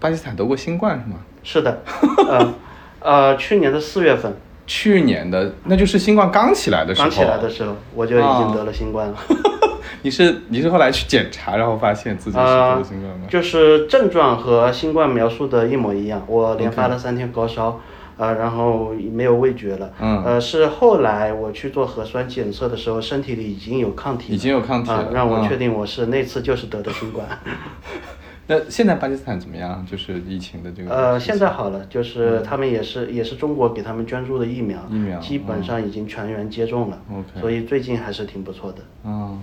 [0.00, 1.18] 巴基斯坦得过新冠是吗？
[1.42, 1.82] 是的，
[2.28, 2.54] 呃
[3.00, 4.34] 呃，去年的四月份
[4.66, 9.16] 去年的那就是新冠刚起来的时候，刚起来的时候，我就已经得了新冠了。
[10.00, 13.26] 你是你是后来去检查，然后发现自己是得啊了新冠吗？
[13.28, 17.80] 就是症状和新冠描述的一模一样，我连发了三天高烧，
[18.16, 19.92] 呃，然后没有味觉了。
[20.00, 27.26] 嗯呃，是后来我去做核酸检测的时候，身体里已经有抗体了，已经有抗体了啊让我嗯确定我是那次就是得的新冠。
[28.46, 29.86] 那现在巴基斯坦怎么样？
[29.90, 37.00] 就是疫情的这个呃，现在好了，就是他们也是也是中国给他们捐助的疫苗，疫苗基本上已经全员接种了
[37.40, 38.82] 所以最近还是挺不错的。
[39.04, 39.40] 嗯，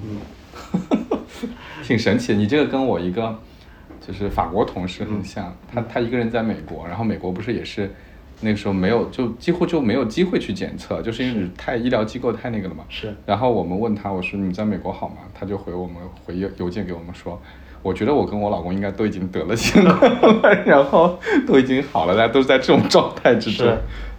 [1.84, 2.38] 挺神奇的。
[2.38, 3.40] 你这个跟我一个
[4.06, 7.92] 就是法国同事很像，他他一个人在美国，然后美国不是也是
[8.42, 12.84] 那个时候没有，就几乎就没有机会去检测，就是因为太医疗机构太那个了嘛。
[12.90, 15.18] 是然后我们问他，我说你在美国好吗？
[15.34, 17.40] 他就回我们回邮邮件给我们说，
[17.82, 21.18] 我觉得我跟我老公应该都已经得了新冠了， 然后
[21.48, 23.78] 都已经好了，大家都是在这种状态之中是。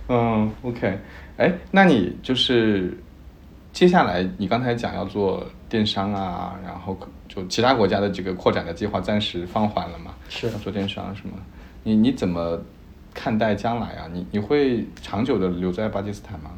[0.08, 0.98] 嗯，OK，
[1.36, 2.96] 哎，那你就是
[3.72, 6.96] 接下来你刚才讲要做电商啊，然后
[7.28, 10.12] 就其他国家的这个扩展的计划暂时放缓了嘛？
[10.28, 11.34] 是要做电商是吗？
[11.84, 12.60] 你你怎么
[13.14, 14.08] 看待将来啊？
[14.12, 16.50] 你你会长久的留在巴基斯坦吗？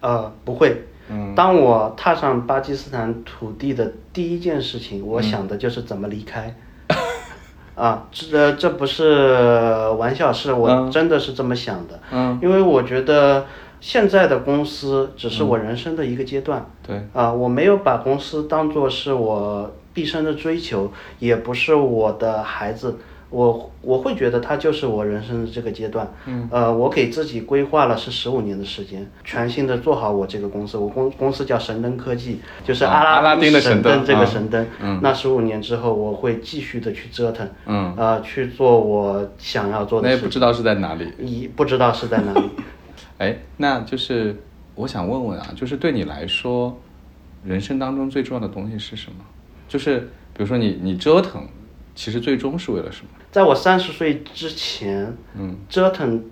[0.00, 0.84] 呃，不会。
[1.10, 6.54] 嗯当我踏上巴基斯坦土地的第一件事情，嗯我想的就是怎么离开。
[7.74, 12.00] 啊，这这不是玩笑，是我嗯真的是这么想的。
[12.10, 13.44] 嗯，因为我觉得
[13.80, 16.64] 现在的公司只是我人生的一个阶段。
[16.86, 22.96] 对，啊，我没有把公司当做是我毕生的追求，也不是我的孩子。
[23.34, 26.08] 我我会觉得它就是我人生的这个阶段。
[26.26, 30.78] 嗯，呃，我给自己规划了是十五年的时间，全心的做好我这个公司。
[30.78, 34.64] 我公公司叫神灯科技，就是啊阿拉丁的神神灯这个啊神灯。
[34.80, 40.14] 嗯那十五年之后，我会继续的去折腾，嗯，呃，去做我想要做的事。
[40.14, 41.08] 那也不知道是在哪里。
[41.18, 42.48] 一不知道是在哪里。
[43.18, 44.36] 哎，那就是
[44.76, 46.78] 我想问问啊，就是对你来说，
[47.44, 49.18] 人生当中最重要的东西是什么？
[49.68, 49.98] 就是
[50.32, 51.42] 比如说你你折腾，
[51.96, 53.08] 其实最终是为了什么？
[53.34, 56.22] 在我三十岁之前，嗯，折腾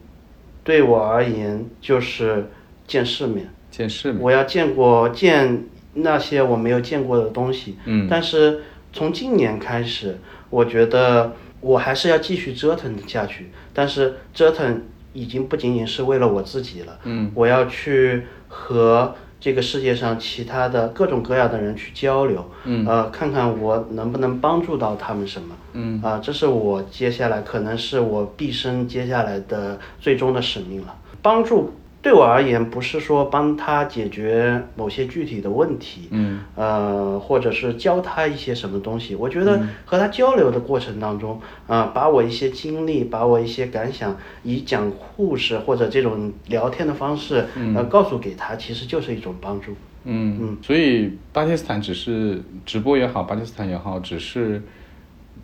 [0.62, 2.48] 对我而言就是
[2.86, 3.50] 见世面。
[3.72, 4.22] 见世面。
[4.22, 7.76] 我要见过见那些我没有见过的东西。
[7.86, 10.16] 嗯但是从今年开始，
[10.48, 13.50] 我觉得我还是要继续折腾下去。
[13.74, 14.82] 但是折腾
[15.12, 17.00] 已经不仅仅是为了我自己了。
[17.02, 22.48] 嗯，我要去和这个世界上其他的各种各样的人去交流。
[22.62, 25.56] 嗯，呃，看看我能不能帮助到他们什么。
[25.72, 30.94] 嗯，啊、这是我接下来可能是我毕生接下来的最终的使命了。
[31.20, 31.72] 帮助
[32.02, 39.14] 对我而言，不是说帮他解决某些具体的问题，嗯，呃，或者是教他一些什么东西。
[39.14, 47.46] 我觉得和他交流的过程当中，啊、把我一些经历，把我一些感想，以讲故事或者这种聊天的方式，
[47.76, 49.72] 呃，告诉给他，其实就是一种帮助。
[50.04, 54.60] 嗯嗯，所以巴基斯坦只是直播也好，巴基斯坦也好，只是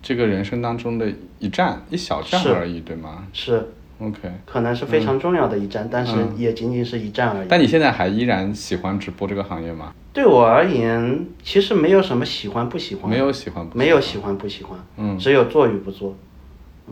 [0.03, 1.07] 这个人生当中的
[1.39, 3.69] 一站一小站而已，对吗是，
[4.01, 4.19] ？OK。
[4.47, 7.47] 可能是非常重要的一站，但是也仅仅是一站而已。
[7.49, 9.93] 但你现在还依然喜欢直播这个行业吗？
[10.13, 16.17] 对我而言，其实没有什么喜欢不喜欢，没有喜欢不喜欢没有喜欢不喜欢，嗯只有做与不做。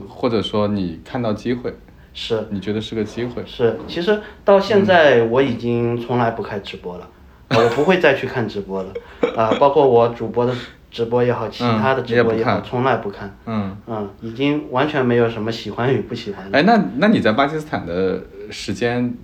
[0.09, 1.75] 或者说你看到机会，
[2.13, 3.43] 是你觉得是个机会？
[3.47, 7.09] 是，其实到现在我已经从来不开直播了，
[7.49, 8.93] 呃 我不会再去看直播了，
[9.35, 10.55] 啊、包括我主播的
[10.97, 13.37] 直播也好，其他的直播也好，看从来不看。
[13.45, 16.59] 嗯，嗯，已经完全没有什么喜欢与不喜欢的。
[16.59, 19.15] 哎，那那你在巴基斯坦的时间，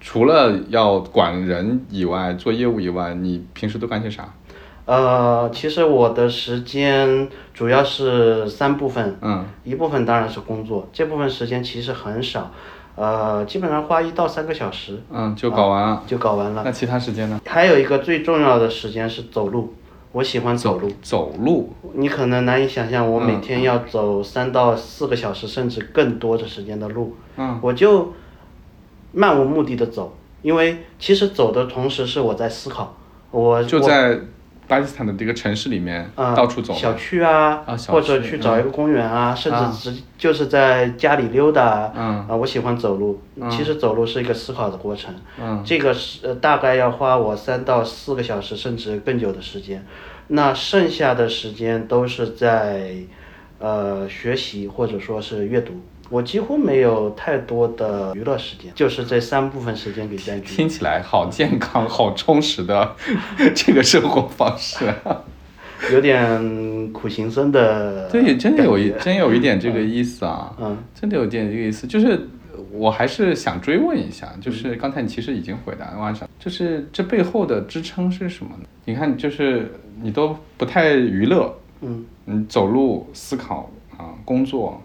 [0.00, 4.28] 除了要管人以外，做业务以外，你平时都干些啥？
[4.86, 12.50] 呃，其实我的时间主要是三部分，嗯一部分当然是工作，这部分时间其实很少，
[12.96, 16.02] 呃，基本上花一到三个小时嗯，就搞完了。
[16.08, 16.62] 就搞完了。
[16.64, 17.40] 那其他时间呢？
[17.46, 19.72] 还有一个最重要的时间是走路，
[20.14, 20.88] 我喜欢走路。
[21.02, 21.74] 走路。
[21.92, 27.14] 你可能难以想象，我嗯每天要走三到四个小时，甚至更多的时间的路。
[27.36, 28.12] 嗯我就
[29.12, 32.96] 漫无目的的走，因为其实走的同时是我在思考，
[33.32, 34.18] 我我就在
[34.66, 36.78] 巴基斯坦的这个城市里面呃到处走吗。
[36.78, 41.92] 小区啊，啊小或者去找一个公园啊，甚啊至直就是在家里溜达。
[41.94, 43.20] 嗯啊，我喜欢走路。
[43.50, 45.14] 其实走路是一个思考的过程。
[45.40, 49.84] 嗯这个是呃大概要花我三到四个小时，甚至更久的时间。
[50.28, 52.92] 那剩下的时间都是在
[53.58, 55.74] 呃学习或者说是阅读。
[56.14, 60.54] 我几乎没有太多的娱乐时间，就是这三部分时间给占据。
[60.54, 62.94] 听起来好健康、好充实的
[63.52, 64.94] 这个生活方式。
[65.92, 71.84] 有点苦行僧的 对，真的有一真有一点这个意思啊，嗯真的有点这个意思。
[71.84, 72.28] 就是
[72.70, 78.64] 我还是想追问一下，就是刚才你其实已经回答了，我就是这背后的支撑是什么呢？
[78.84, 84.80] 你看，就是你都不太娱乐，嗯，你走路、思考啊、工作、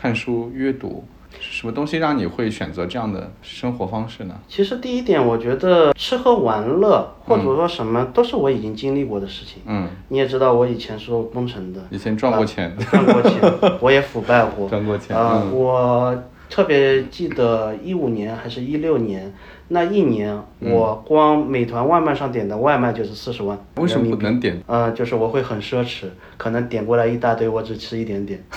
[0.00, 1.04] 看书、阅读，
[1.38, 4.34] 什么东西让你会选择这样的生活方式呢？
[4.48, 9.60] 其实第一点，我觉得吃喝玩乐或者说什么，都是我已经经历过的事情。
[9.66, 19.32] 嗯，你也知道，我以前是做工程的，以前赚过钱， 赚过钱，我也腐败过，赚过钱啊、嗯我特别记得一五年还是一六年
[19.68, 24.60] 那一年，嗯我光美团外卖上点的外卖就是四十万为什么不能点？
[24.66, 26.06] 呃，就是我会很奢侈，
[26.38, 28.42] 可能点过来一大堆，我只吃一点点。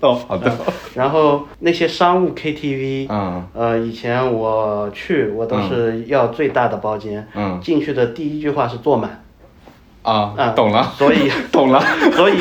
[0.02, 0.50] 哦，好的，
[0.94, 3.44] 然后那些商务 KTV，嗯。
[3.52, 7.60] 呃，以前我去，我都是要最大的包间，嗯。
[7.62, 9.22] 进去的第一句话是坐满，
[10.02, 11.80] 啊，啊懂了，所以 懂了，
[12.16, 12.36] 所以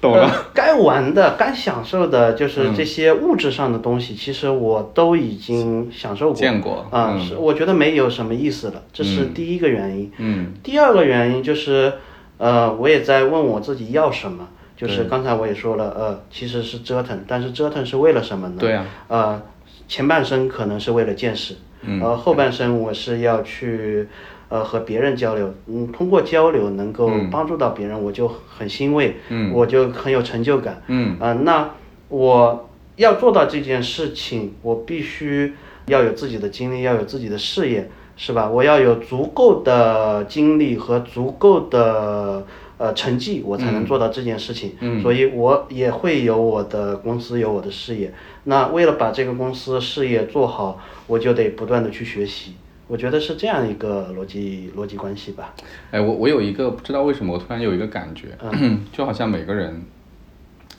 [0.00, 0.28] 懂了。
[0.52, 6.84] 该玩的、该享受的，嗯就是这些物质上的东西，其实我都已经享受过、见过。
[6.90, 7.20] 啊，嗯。
[7.24, 10.10] 是我觉得没有什么意思了，这是第一个原因。
[10.18, 10.52] 嗯。
[10.64, 11.92] 第二个原因就是，
[12.38, 14.48] 呃，我也在问我自己要什么。
[14.78, 18.54] 就是刚才我也说了，呃，其实是折腾，但是折腾是为了什么呢？
[18.60, 19.42] 对啊，呃，
[19.88, 22.00] 前半生可能是为了见识，嗯。
[22.00, 24.06] 呃，后半生我是要去，
[24.48, 29.52] 呃，和别人交流，嗯，通过交流能够帮助到别人，我就很欣慰，嗯。
[29.52, 31.18] 我就很有成就感，嗯。
[31.18, 31.70] 啊、那
[32.08, 35.54] 我要做到这件事情，我必须
[35.86, 38.48] 要有自己的经历，要有自己的事业，是吧？
[38.48, 42.46] 我要有足够的精力和足够的
[42.78, 44.74] 呃成绩，我才能做到这件事情。
[44.80, 48.12] 嗯所以我也会有我的公司，有我的事业。
[48.44, 52.54] 那为了把这个公司事业做好，我就得不断的去学习。
[52.86, 55.52] 我觉得是这样一个逻辑逻辑关系吧。
[55.90, 59.82] 哎，我我有一个不知道为什么，我突然有一个感觉，嗯 就好像每个人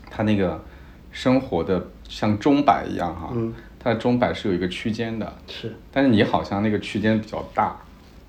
[0.10, 0.60] 他那个
[1.12, 7.78] 生活的像钟摆一样哈，嗯它的钟摆是有一个区间的，是，但是你好像那个区间比较大，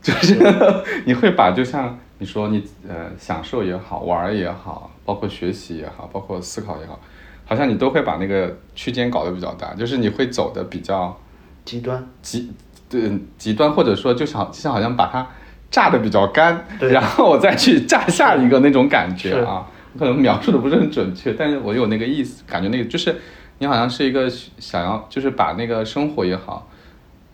[0.03, 0.37] 就是
[1.07, 7.01] 你会把就像你说你呃享受也好，玩也好，包括学习也好，包括思考也好，
[7.47, 11.19] 好像你都会把那个区间搞得比较大，就是你会走的比较
[11.65, 12.07] 极端。
[12.21, 12.53] 极
[12.91, 15.27] 对极端，或者说就想就像好像把它
[15.71, 19.67] 榨的比较干，然后我再去榨下一个那种感觉啊，
[19.99, 23.17] 可能描述的不是很准确，但是我有那个意思，感觉那个就是
[23.59, 26.69] 你好像是一个想要就是把那个生活也好，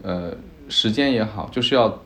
[0.02, 0.30] 呃
[0.68, 2.02] 时间也好，就是要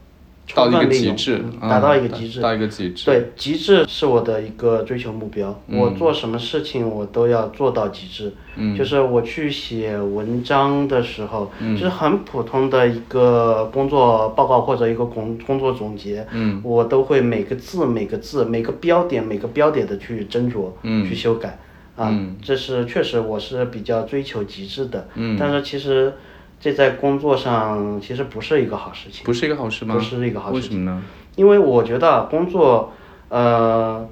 [0.55, 5.59] 到一个极致，达到一个极致到一个极致，对，极致是我的一个追求目标。
[5.69, 8.33] 嗯我做什么事情，我都要做到极致。
[8.57, 21.59] 嗯就是我去写文章的时候，嗯就是很普通的一个工作报告或者一个工工作总结，嗯我都会每个字、每个字、每个标点、每个标点的去斟酌，嗯去修改。
[21.97, 25.07] 啊，嗯这是确实我是比较追求极致的。
[25.15, 26.13] 嗯但是其实
[26.61, 29.25] 这在工作上其实不是一个好事情。
[29.25, 29.95] 不是一个好事吗？
[29.95, 31.03] 不是一个好事为什么呢？
[31.37, 32.93] 因为我觉得工作，
[33.31, 34.07] 呃，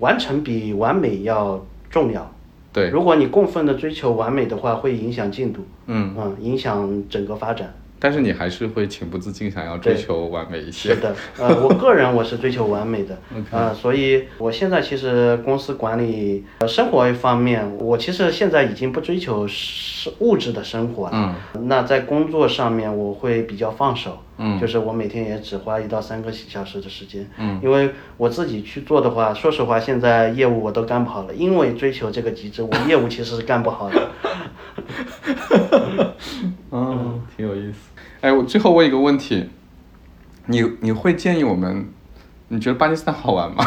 [0.00, 2.28] 完成比完美要重要。
[2.72, 7.74] 对，如果你过分的追求完美的话，会影响进度，嗯，嗯，影响整个发展。
[8.02, 10.96] 但是你还是会情不自禁想要追求完美一些是。
[11.00, 13.16] 的，呃，我个人我是追求完美的，
[13.52, 21.36] 呃，所以我现在其实公司管理、呃、生活一方面，我其实现在已经不追求是物质的生活了。
[21.66, 34.10] 那在工作上面，我会比较放手，嗯就是我每天也只花一到三个小时的时间，嗯，因为我自己去做的话，说实话，现在业务我都干不好了，因为追求这个极致，我业务其实是干不好的。
[36.72, 37.91] 嗯，挺有意思。
[38.22, 39.48] 哎，我最后问一个问题，
[40.46, 41.88] 你你会建议我们？
[42.48, 43.64] 你觉得巴基斯坦好玩吗？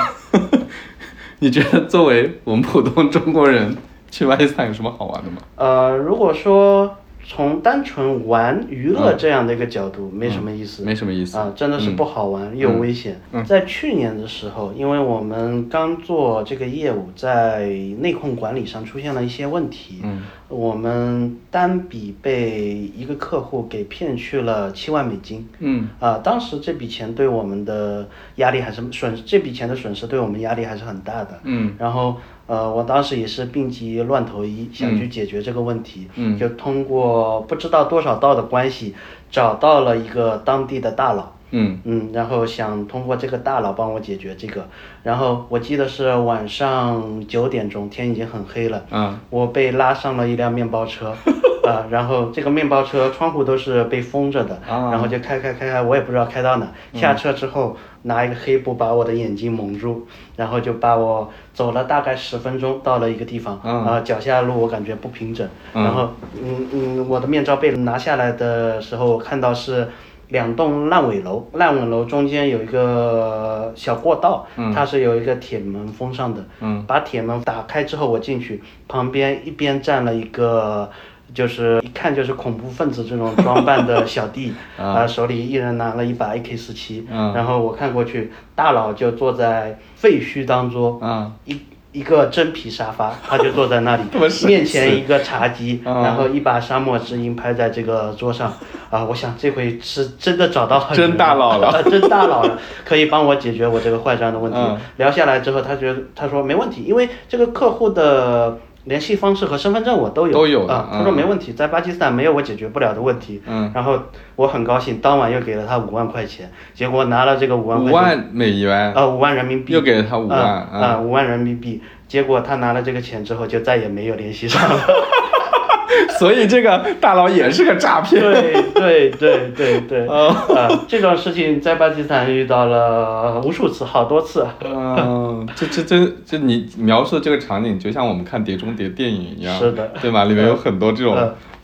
[1.39, 3.75] 你觉得作为我们普通中国人
[4.09, 5.37] 去巴基斯坦有什么好玩的吗？
[5.57, 6.95] 呃，如果说
[7.27, 11.37] 从单纯玩娱乐这样的一个角度，没什么意思，嗯没什么意思。
[11.37, 13.19] 啊，真的是不好玩、又危险。
[13.31, 13.43] 嗯。
[13.43, 17.67] 在去年的时候，因为我们刚做这个业务，在
[17.99, 20.21] 内控管理上出现了一些问题，嗯。
[20.47, 25.47] 我们单笔被一个客户给骗去了七万美金。
[25.59, 25.89] 嗯。
[25.99, 31.39] 啊，当时这笔钱对我们的压力还是损，这笔钱的损失对我们压力还是很大的。
[31.43, 31.73] 嗯。
[31.79, 32.17] 然后
[32.47, 36.37] 呃，我当时也是病急乱投医，想去解决这个问题，嗯。
[36.37, 38.93] 就通过不知道多少道的关系，
[39.31, 41.31] 找到了一个当地的大佬。
[41.51, 41.79] 嗯。
[41.85, 44.67] 嗯，然后想通过这个大佬帮我解决这个，
[45.03, 49.19] 然后我记得是晚上九点钟，天已经很黑了，啊。
[49.29, 51.15] 我被拉上了一辆面包车，
[51.65, 56.67] 啊，然后这个面包车窗户都是被封着的，啊然后就开开开开，我也不知道开到哪。
[56.93, 66.09] 嗯下车之后拿一个黑布把我的眼睛蒙住，然后就把我走了大概十分钟到了一个地方，嗯啊，脚下路我感觉不平整，嗯然后
[66.41, 69.87] 嗯嗯，我的面罩被拿下来的时候，我看到是。
[70.29, 76.43] 两栋烂尾楼，烂尾楼中间有一个小过道，它是有一个铁门封上的。
[76.61, 80.89] 嗯把铁门打开之后，我进去，旁边一边站了一个，
[81.33, 87.33] 就是一看就是恐怖分子这种装扮的小弟， 啊、手里一人拿了一把 AK 四七，嗯。
[87.33, 91.59] 然后我看过去，大佬就坐在废墟当中，啊一
[91.91, 94.03] 一个真皮沙发， 他就坐在那里
[94.45, 96.03] 面前一个茶几，嗯。
[96.03, 98.53] 然后一把沙漠之鹰拍在这个桌上，
[98.89, 101.83] 啊，我想这回是真的找到狠人真大佬了。
[101.83, 104.57] 真大佬了，可以帮我解决我这个坏账的问题。
[104.59, 104.77] 嗯。
[104.97, 113.41] 聊下来之后，他觉得他说没问题，因为这个客户的联系方式和身份证我都有，都有啊，他嗯说没问题，在巴基斯坦没有我解决不了的问题。
[113.45, 113.99] 嗯然后
[114.35, 121.81] 我很高兴，当晚又给了他五万块钱，结果拿了这个五万块钱，五万美元，呃，五万人民币，又给了他五万啊五万人民币。
[122.07, 124.79] 结果他拿了这个钱之后，就再也没有联系上了。
[126.19, 128.21] 所以这个大佬也是个诈骗。
[128.21, 134.45] 对对对对对，哦啊，这种事情在巴基斯坦遇到了无数次，好多次。
[134.63, 140.25] 嗯，这这这这你描述的这个场景，就像我们看《碟中谍》电影一样，是的对吧？
[140.25, 141.15] 里面有很多这种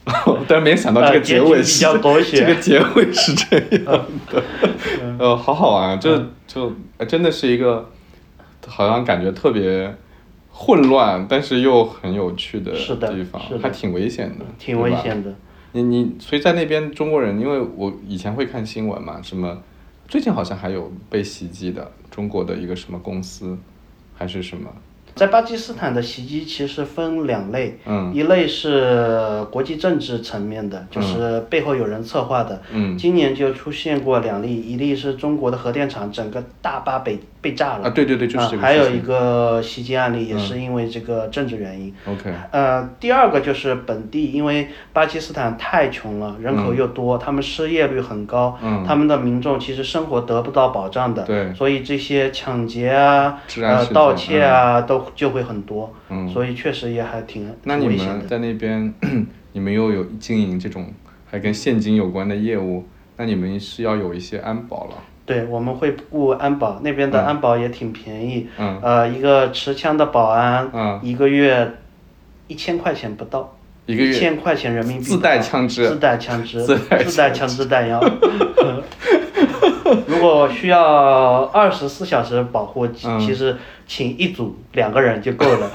[0.03, 1.85] 嗯， 但是没想到这个结尾是
[2.31, 3.85] 这个结尾是这样
[4.31, 4.43] 的，
[5.01, 5.99] 嗯 呃，好好玩啊！
[6.01, 6.17] 这
[6.47, 7.87] 就呃真的是一个，
[8.67, 9.95] 好像感觉特别
[10.63, 15.33] 混乱，但是又很有趣的地方是，的还挺危险的，挺危险的。
[15.71, 19.63] 你你所以在那边中国人，因为我以前会看新闻嘛，什么
[20.07, 23.57] 最近好像还有被袭击的中国的一个什么公司，
[24.13, 24.69] 还是什么？
[25.13, 32.61] 在巴基斯坦的袭击其实分两类，嗯一类是国际政治层面的，就是背后有人策划的。
[32.71, 41.91] 嗯今年就出现过两例，一例是中国的核电厂整个大巴被被炸了，啊对对对就是这个啊还有一个袭击案例也是因为这个政治原因。
[42.05, 48.83] OK，呃，第二个就是本地，因为巴基斯坦太穷了，人口又多，他们失业率很高，嗯。
[48.85, 51.51] 他们的民众其实生活得不到保障的，对。
[51.53, 56.29] 所以这些抢劫啊、呃盗窃啊、都就会很多，嗯。
[56.29, 58.13] 所以确实也还挺那你挺危险的。
[58.17, 58.93] 们在那边，
[59.53, 60.93] 你们又有经营这种
[61.25, 62.85] 还跟现金有关的业务，
[63.17, 64.93] 那你们是要有一些安保了。
[65.31, 71.71] 对，我们会雇安保，那边的安保也挺便宜，嗯呃，一个持枪的保安，嗯一个月
[72.47, 73.55] 一千块钱不到。
[73.85, 78.01] 一个月千块钱人民币自带枪支自带枪支，自带自带枪支弹药。
[80.05, 83.55] 如果需要二十四小时保护，其嗯其实
[83.87, 85.71] 请一组两个人就够了，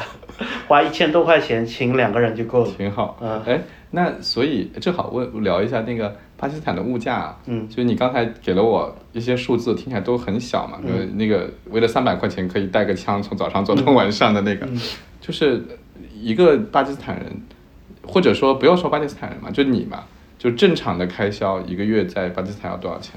[0.68, 2.70] 花一千多块钱请两个人就够了。
[2.76, 3.16] 挺好。
[3.22, 14.66] 嗯哎，那所以正好问聊一下那个巴基斯坦的物价啊，嗯就是你刚才给了我一些数字，听起来都很小嘛，就是那个为了三百块钱可以带个枪从早上做到晚上的那个，
[15.20, 15.62] 就是
[16.20, 17.40] 一个巴基斯坦人，
[18.02, 20.04] 或者说不要说巴基斯坦人嘛，就你嘛，
[20.38, 23.14] 就正常的开销一个月在巴基斯坦要多少钱？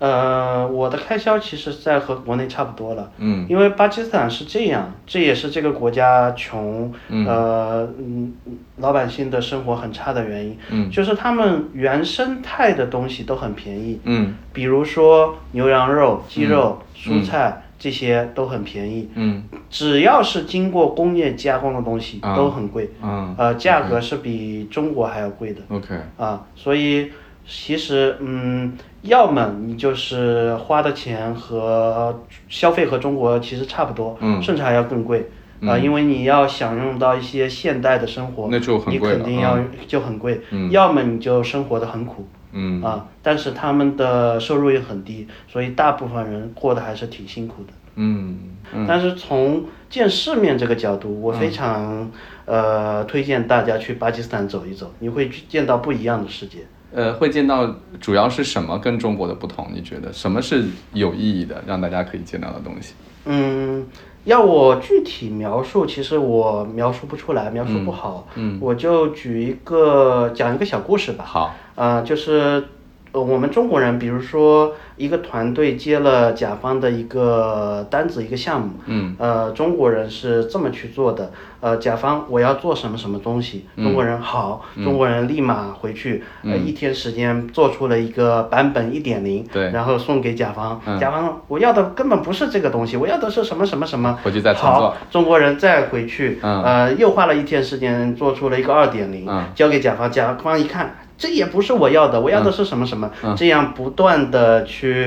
[0.00, 3.12] 呃，我的开销其实在和国内差不多了。
[3.18, 8.32] 嗯因为巴基斯坦是这样，这也是这个国家穷，嗯呃，嗯，
[8.78, 10.56] 老百姓的生活很差的原因。
[10.70, 19.10] 嗯就是他们原生态的东西都很便宜，嗯比如说牛羊肉、鸡肉、蔬菜、这些都很便宜。
[19.14, 25.60] 嗯只要是经过工业加工的东西啊都很贵，嗯呃，价格是比中国还要贵的。
[25.68, 27.12] ，OK，啊，所以
[27.52, 35.28] 其实嗯，要么你就是花的钱和消费和中国其实差不多，嗯甚至还要更贵。
[35.62, 40.40] 啊，因为你要享用到一些现代的生活，那就很你肯定要、嗯就很贵。
[40.50, 47.72] 嗯要么你就生活的很苦，嗯啊，但是他们的收入也很低，所以大部分人过得还是挺辛苦的。
[47.96, 48.38] 嗯
[48.72, 52.10] 嗯但是从见世面这个角度，我非常、
[52.46, 56.60] 呃推荐大家去巴基斯坦走一走，你会去见到不一样的世界。
[56.92, 59.68] 呃，会见到主要是什么跟中国的不同？
[59.72, 62.94] 你觉得什么是有意义的，让大家可以见到的东西？
[63.26, 63.86] 嗯，
[64.24, 68.26] 要我具体描述，其实我描述不出来，描述不好。
[68.34, 71.24] 嗯我就举一个讲一个小故事吧。
[71.24, 72.64] 好，呃，就是
[73.12, 83.84] 呃我们中国人，比如说一个团队接了甲方的一个单子、一个项目，嗯，呃，中国人是这么去做的，呃，甲方我要做什么什么东西，嗯。
[83.84, 89.70] 中国人好，中国人立马回去，呃，一天时间做出了一个版本一点零，对。
[89.70, 90.98] 然后送给甲方，嗯。
[91.00, 96.62] 甲方我要的根本不是这个东西，我要的是什么什么什么，回去再重好，中国人再回去，嗯。
[96.62, 100.94] 呃，又花了一天时间做出了一个二点零嗯，交给甲方，甲方一看。
[101.20, 103.36] 这也不是我要的，我要的是什么什么，嗯。
[103.36, 105.06] 这样不断的去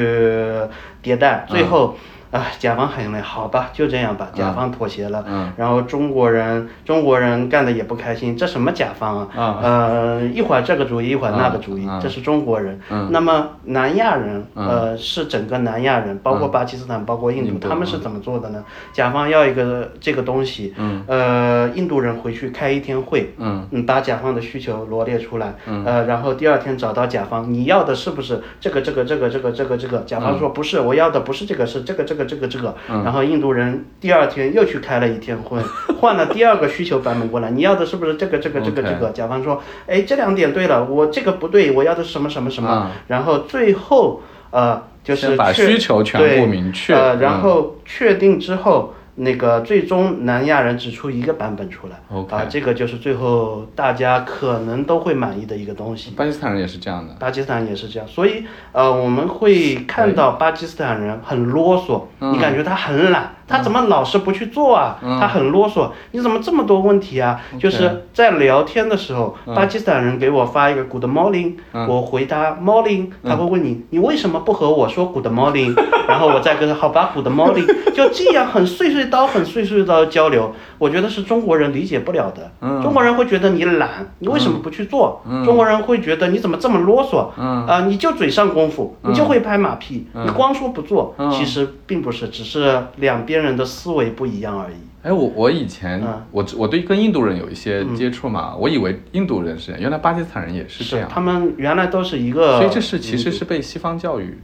[1.03, 1.99] 迭代，最后，嗯
[2.33, 5.53] 啊，甲方很累，好吧，就这样吧，甲方妥协了，嗯。
[5.55, 9.27] 然后中国人中国人干的也不开心，这什么甲方啊？
[9.35, 12.79] 嗯呃，一会儿这个主意，一会儿那个嗯主意，嗯这是中国人。
[12.89, 13.07] 嗯。
[13.11, 14.67] 那么南亚人，嗯。
[14.67, 18.63] 呃，是整个南亚人，包括巴基斯坦，包括印度，他们是怎么做的呢？
[18.91, 21.03] 甲方要一个这个东西，嗯。
[21.05, 23.67] 呃，印度人回去开一天会，嗯。
[23.69, 25.53] 嗯，把甲方的需求罗列出来，
[25.85, 29.99] 呃，然后第二天找到甲方，你要的是不是这个这个这个这个这个这个？
[30.07, 32.75] 甲方说不是，我要的不是这个，是这个这个这个这个。
[32.87, 35.59] 然后印度人第二天又去开了一天会，
[35.99, 39.09] 换了第二个需求版本过来，你要的是不是这个这个这个这个？
[39.11, 42.87] 甲方说，哎，这两点对了，我这个不对，我要的是什么什么什么。
[42.87, 44.21] 嗯然后最后
[44.51, 48.93] 呃，就是把需求全部明确呃，嗯然后确定之后。
[49.15, 51.99] 那个最终南亚人只出一个版本出来。
[52.29, 56.11] 啊，这个就是最后大家可能都会满意的一个东西。
[56.11, 57.13] 巴基斯坦人也是这样的。
[57.19, 62.33] 巴基斯坦也是这样，所以呃，我们会看到巴基斯坦人很啰嗦，嗯。
[62.33, 64.97] 你感觉他很懒，他怎么老是不去做啊？
[65.19, 67.39] 他很啰嗦，你怎么这么多问题啊？
[67.59, 71.55] 就是在聊天的时候，巴基斯坦人给我发一个 Good morning，、
[71.87, 75.75] 我回答 morning，他会问你，你为什么不和我说 Good morning？
[76.07, 80.53] 然后我再跟他好吧 Good morning，就这样很碎碎叨、很碎碎叨的交流，
[80.83, 82.51] 我觉得是中国人理解不了的。
[82.81, 85.21] 中国人会觉得你懒，你为什么不去做？
[85.45, 87.29] 中国人会觉得你怎么这么啰嗦？
[87.41, 94.75] 啊、你就嘴上功夫，你就会拍马屁，你光说不做，其实并不是，只是两边人的思维不一样而已。
[95.03, 96.21] 哎，我我以前、嗯。
[96.31, 104.37] 我我对跟印度人有一些接触嘛，我以为印度人是这样，原来巴基斯坦人也是这样，他们原来都是一个，所以这是其实是被西方教育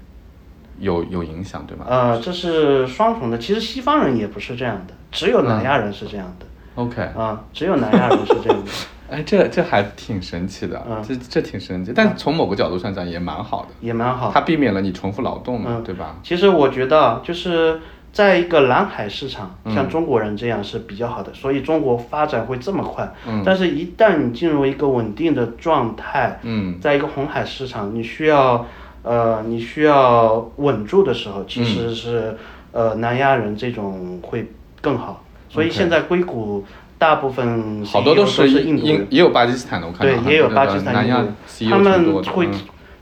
[0.79, 1.85] 有有影响，对吗？
[1.87, 3.37] 呃，这是双重的。
[3.37, 6.45] 其实西方人也不是这样的，只有南亚人是这样的。
[6.75, 8.71] OK，啊、只有南亚人是这样的，
[9.11, 14.31] 哎，这这还挺神奇的，嗯这这挺神奇，但从某个角度上讲也蛮好的，也蛮好。
[14.33, 16.15] 它避免了你重复劳动嘛，嗯对吧？
[16.23, 17.81] 其实我觉得，就是
[18.13, 23.11] 在一个蓝海市场，嗯像中国人这样是比较好的，所以中国发展会这么快。
[23.27, 28.65] 嗯但是，一旦你进入一个稳定的状态，嗯在一个红海市场，你需要
[29.03, 31.65] 呃，你需要稳住的时候，其嗯。
[31.65, 32.37] 实是、
[32.71, 35.23] 呃南亚人这种会更好。
[35.49, 36.63] 所以现在硅谷
[36.97, 42.53] 大部分好多都是印度人，也有巴基斯坦的，我看对，也有巴基斯坦、南亚印度 CEO 他们会、嗯。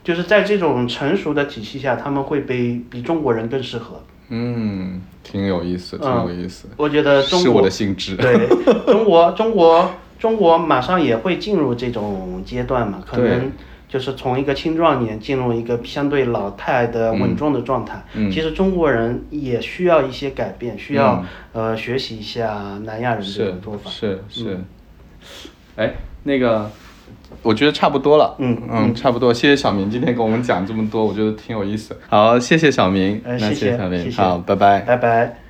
[0.02, 4.00] 就是在这种成熟的体系下，他们会被比中国人更适合。
[4.30, 8.48] 嗯，挺有意思，挺有意思，我觉得中国是我的性质，对
[8.86, 13.52] 中国，中国，中国马上也会进入这种阶段嘛，可能
[13.88, 18.02] 就是从一个青壮年进入一个相对老态的稳重的状态。
[18.14, 23.90] 嗯其实中国人也需要一些改变，需要、呃学习一下南亚人的做法。
[23.90, 24.60] 是是，
[25.76, 26.70] 哎，那个。
[27.42, 29.32] 我觉得差不多了，嗯嗯，差不多。
[29.32, 31.96] 谢谢小明今天跟我们讲这么多，我觉得挺有意思。
[32.08, 34.80] 好，谢谢小明，呃那谢谢小明，谢谢好，拜拜。
[34.80, 35.47] 拜拜。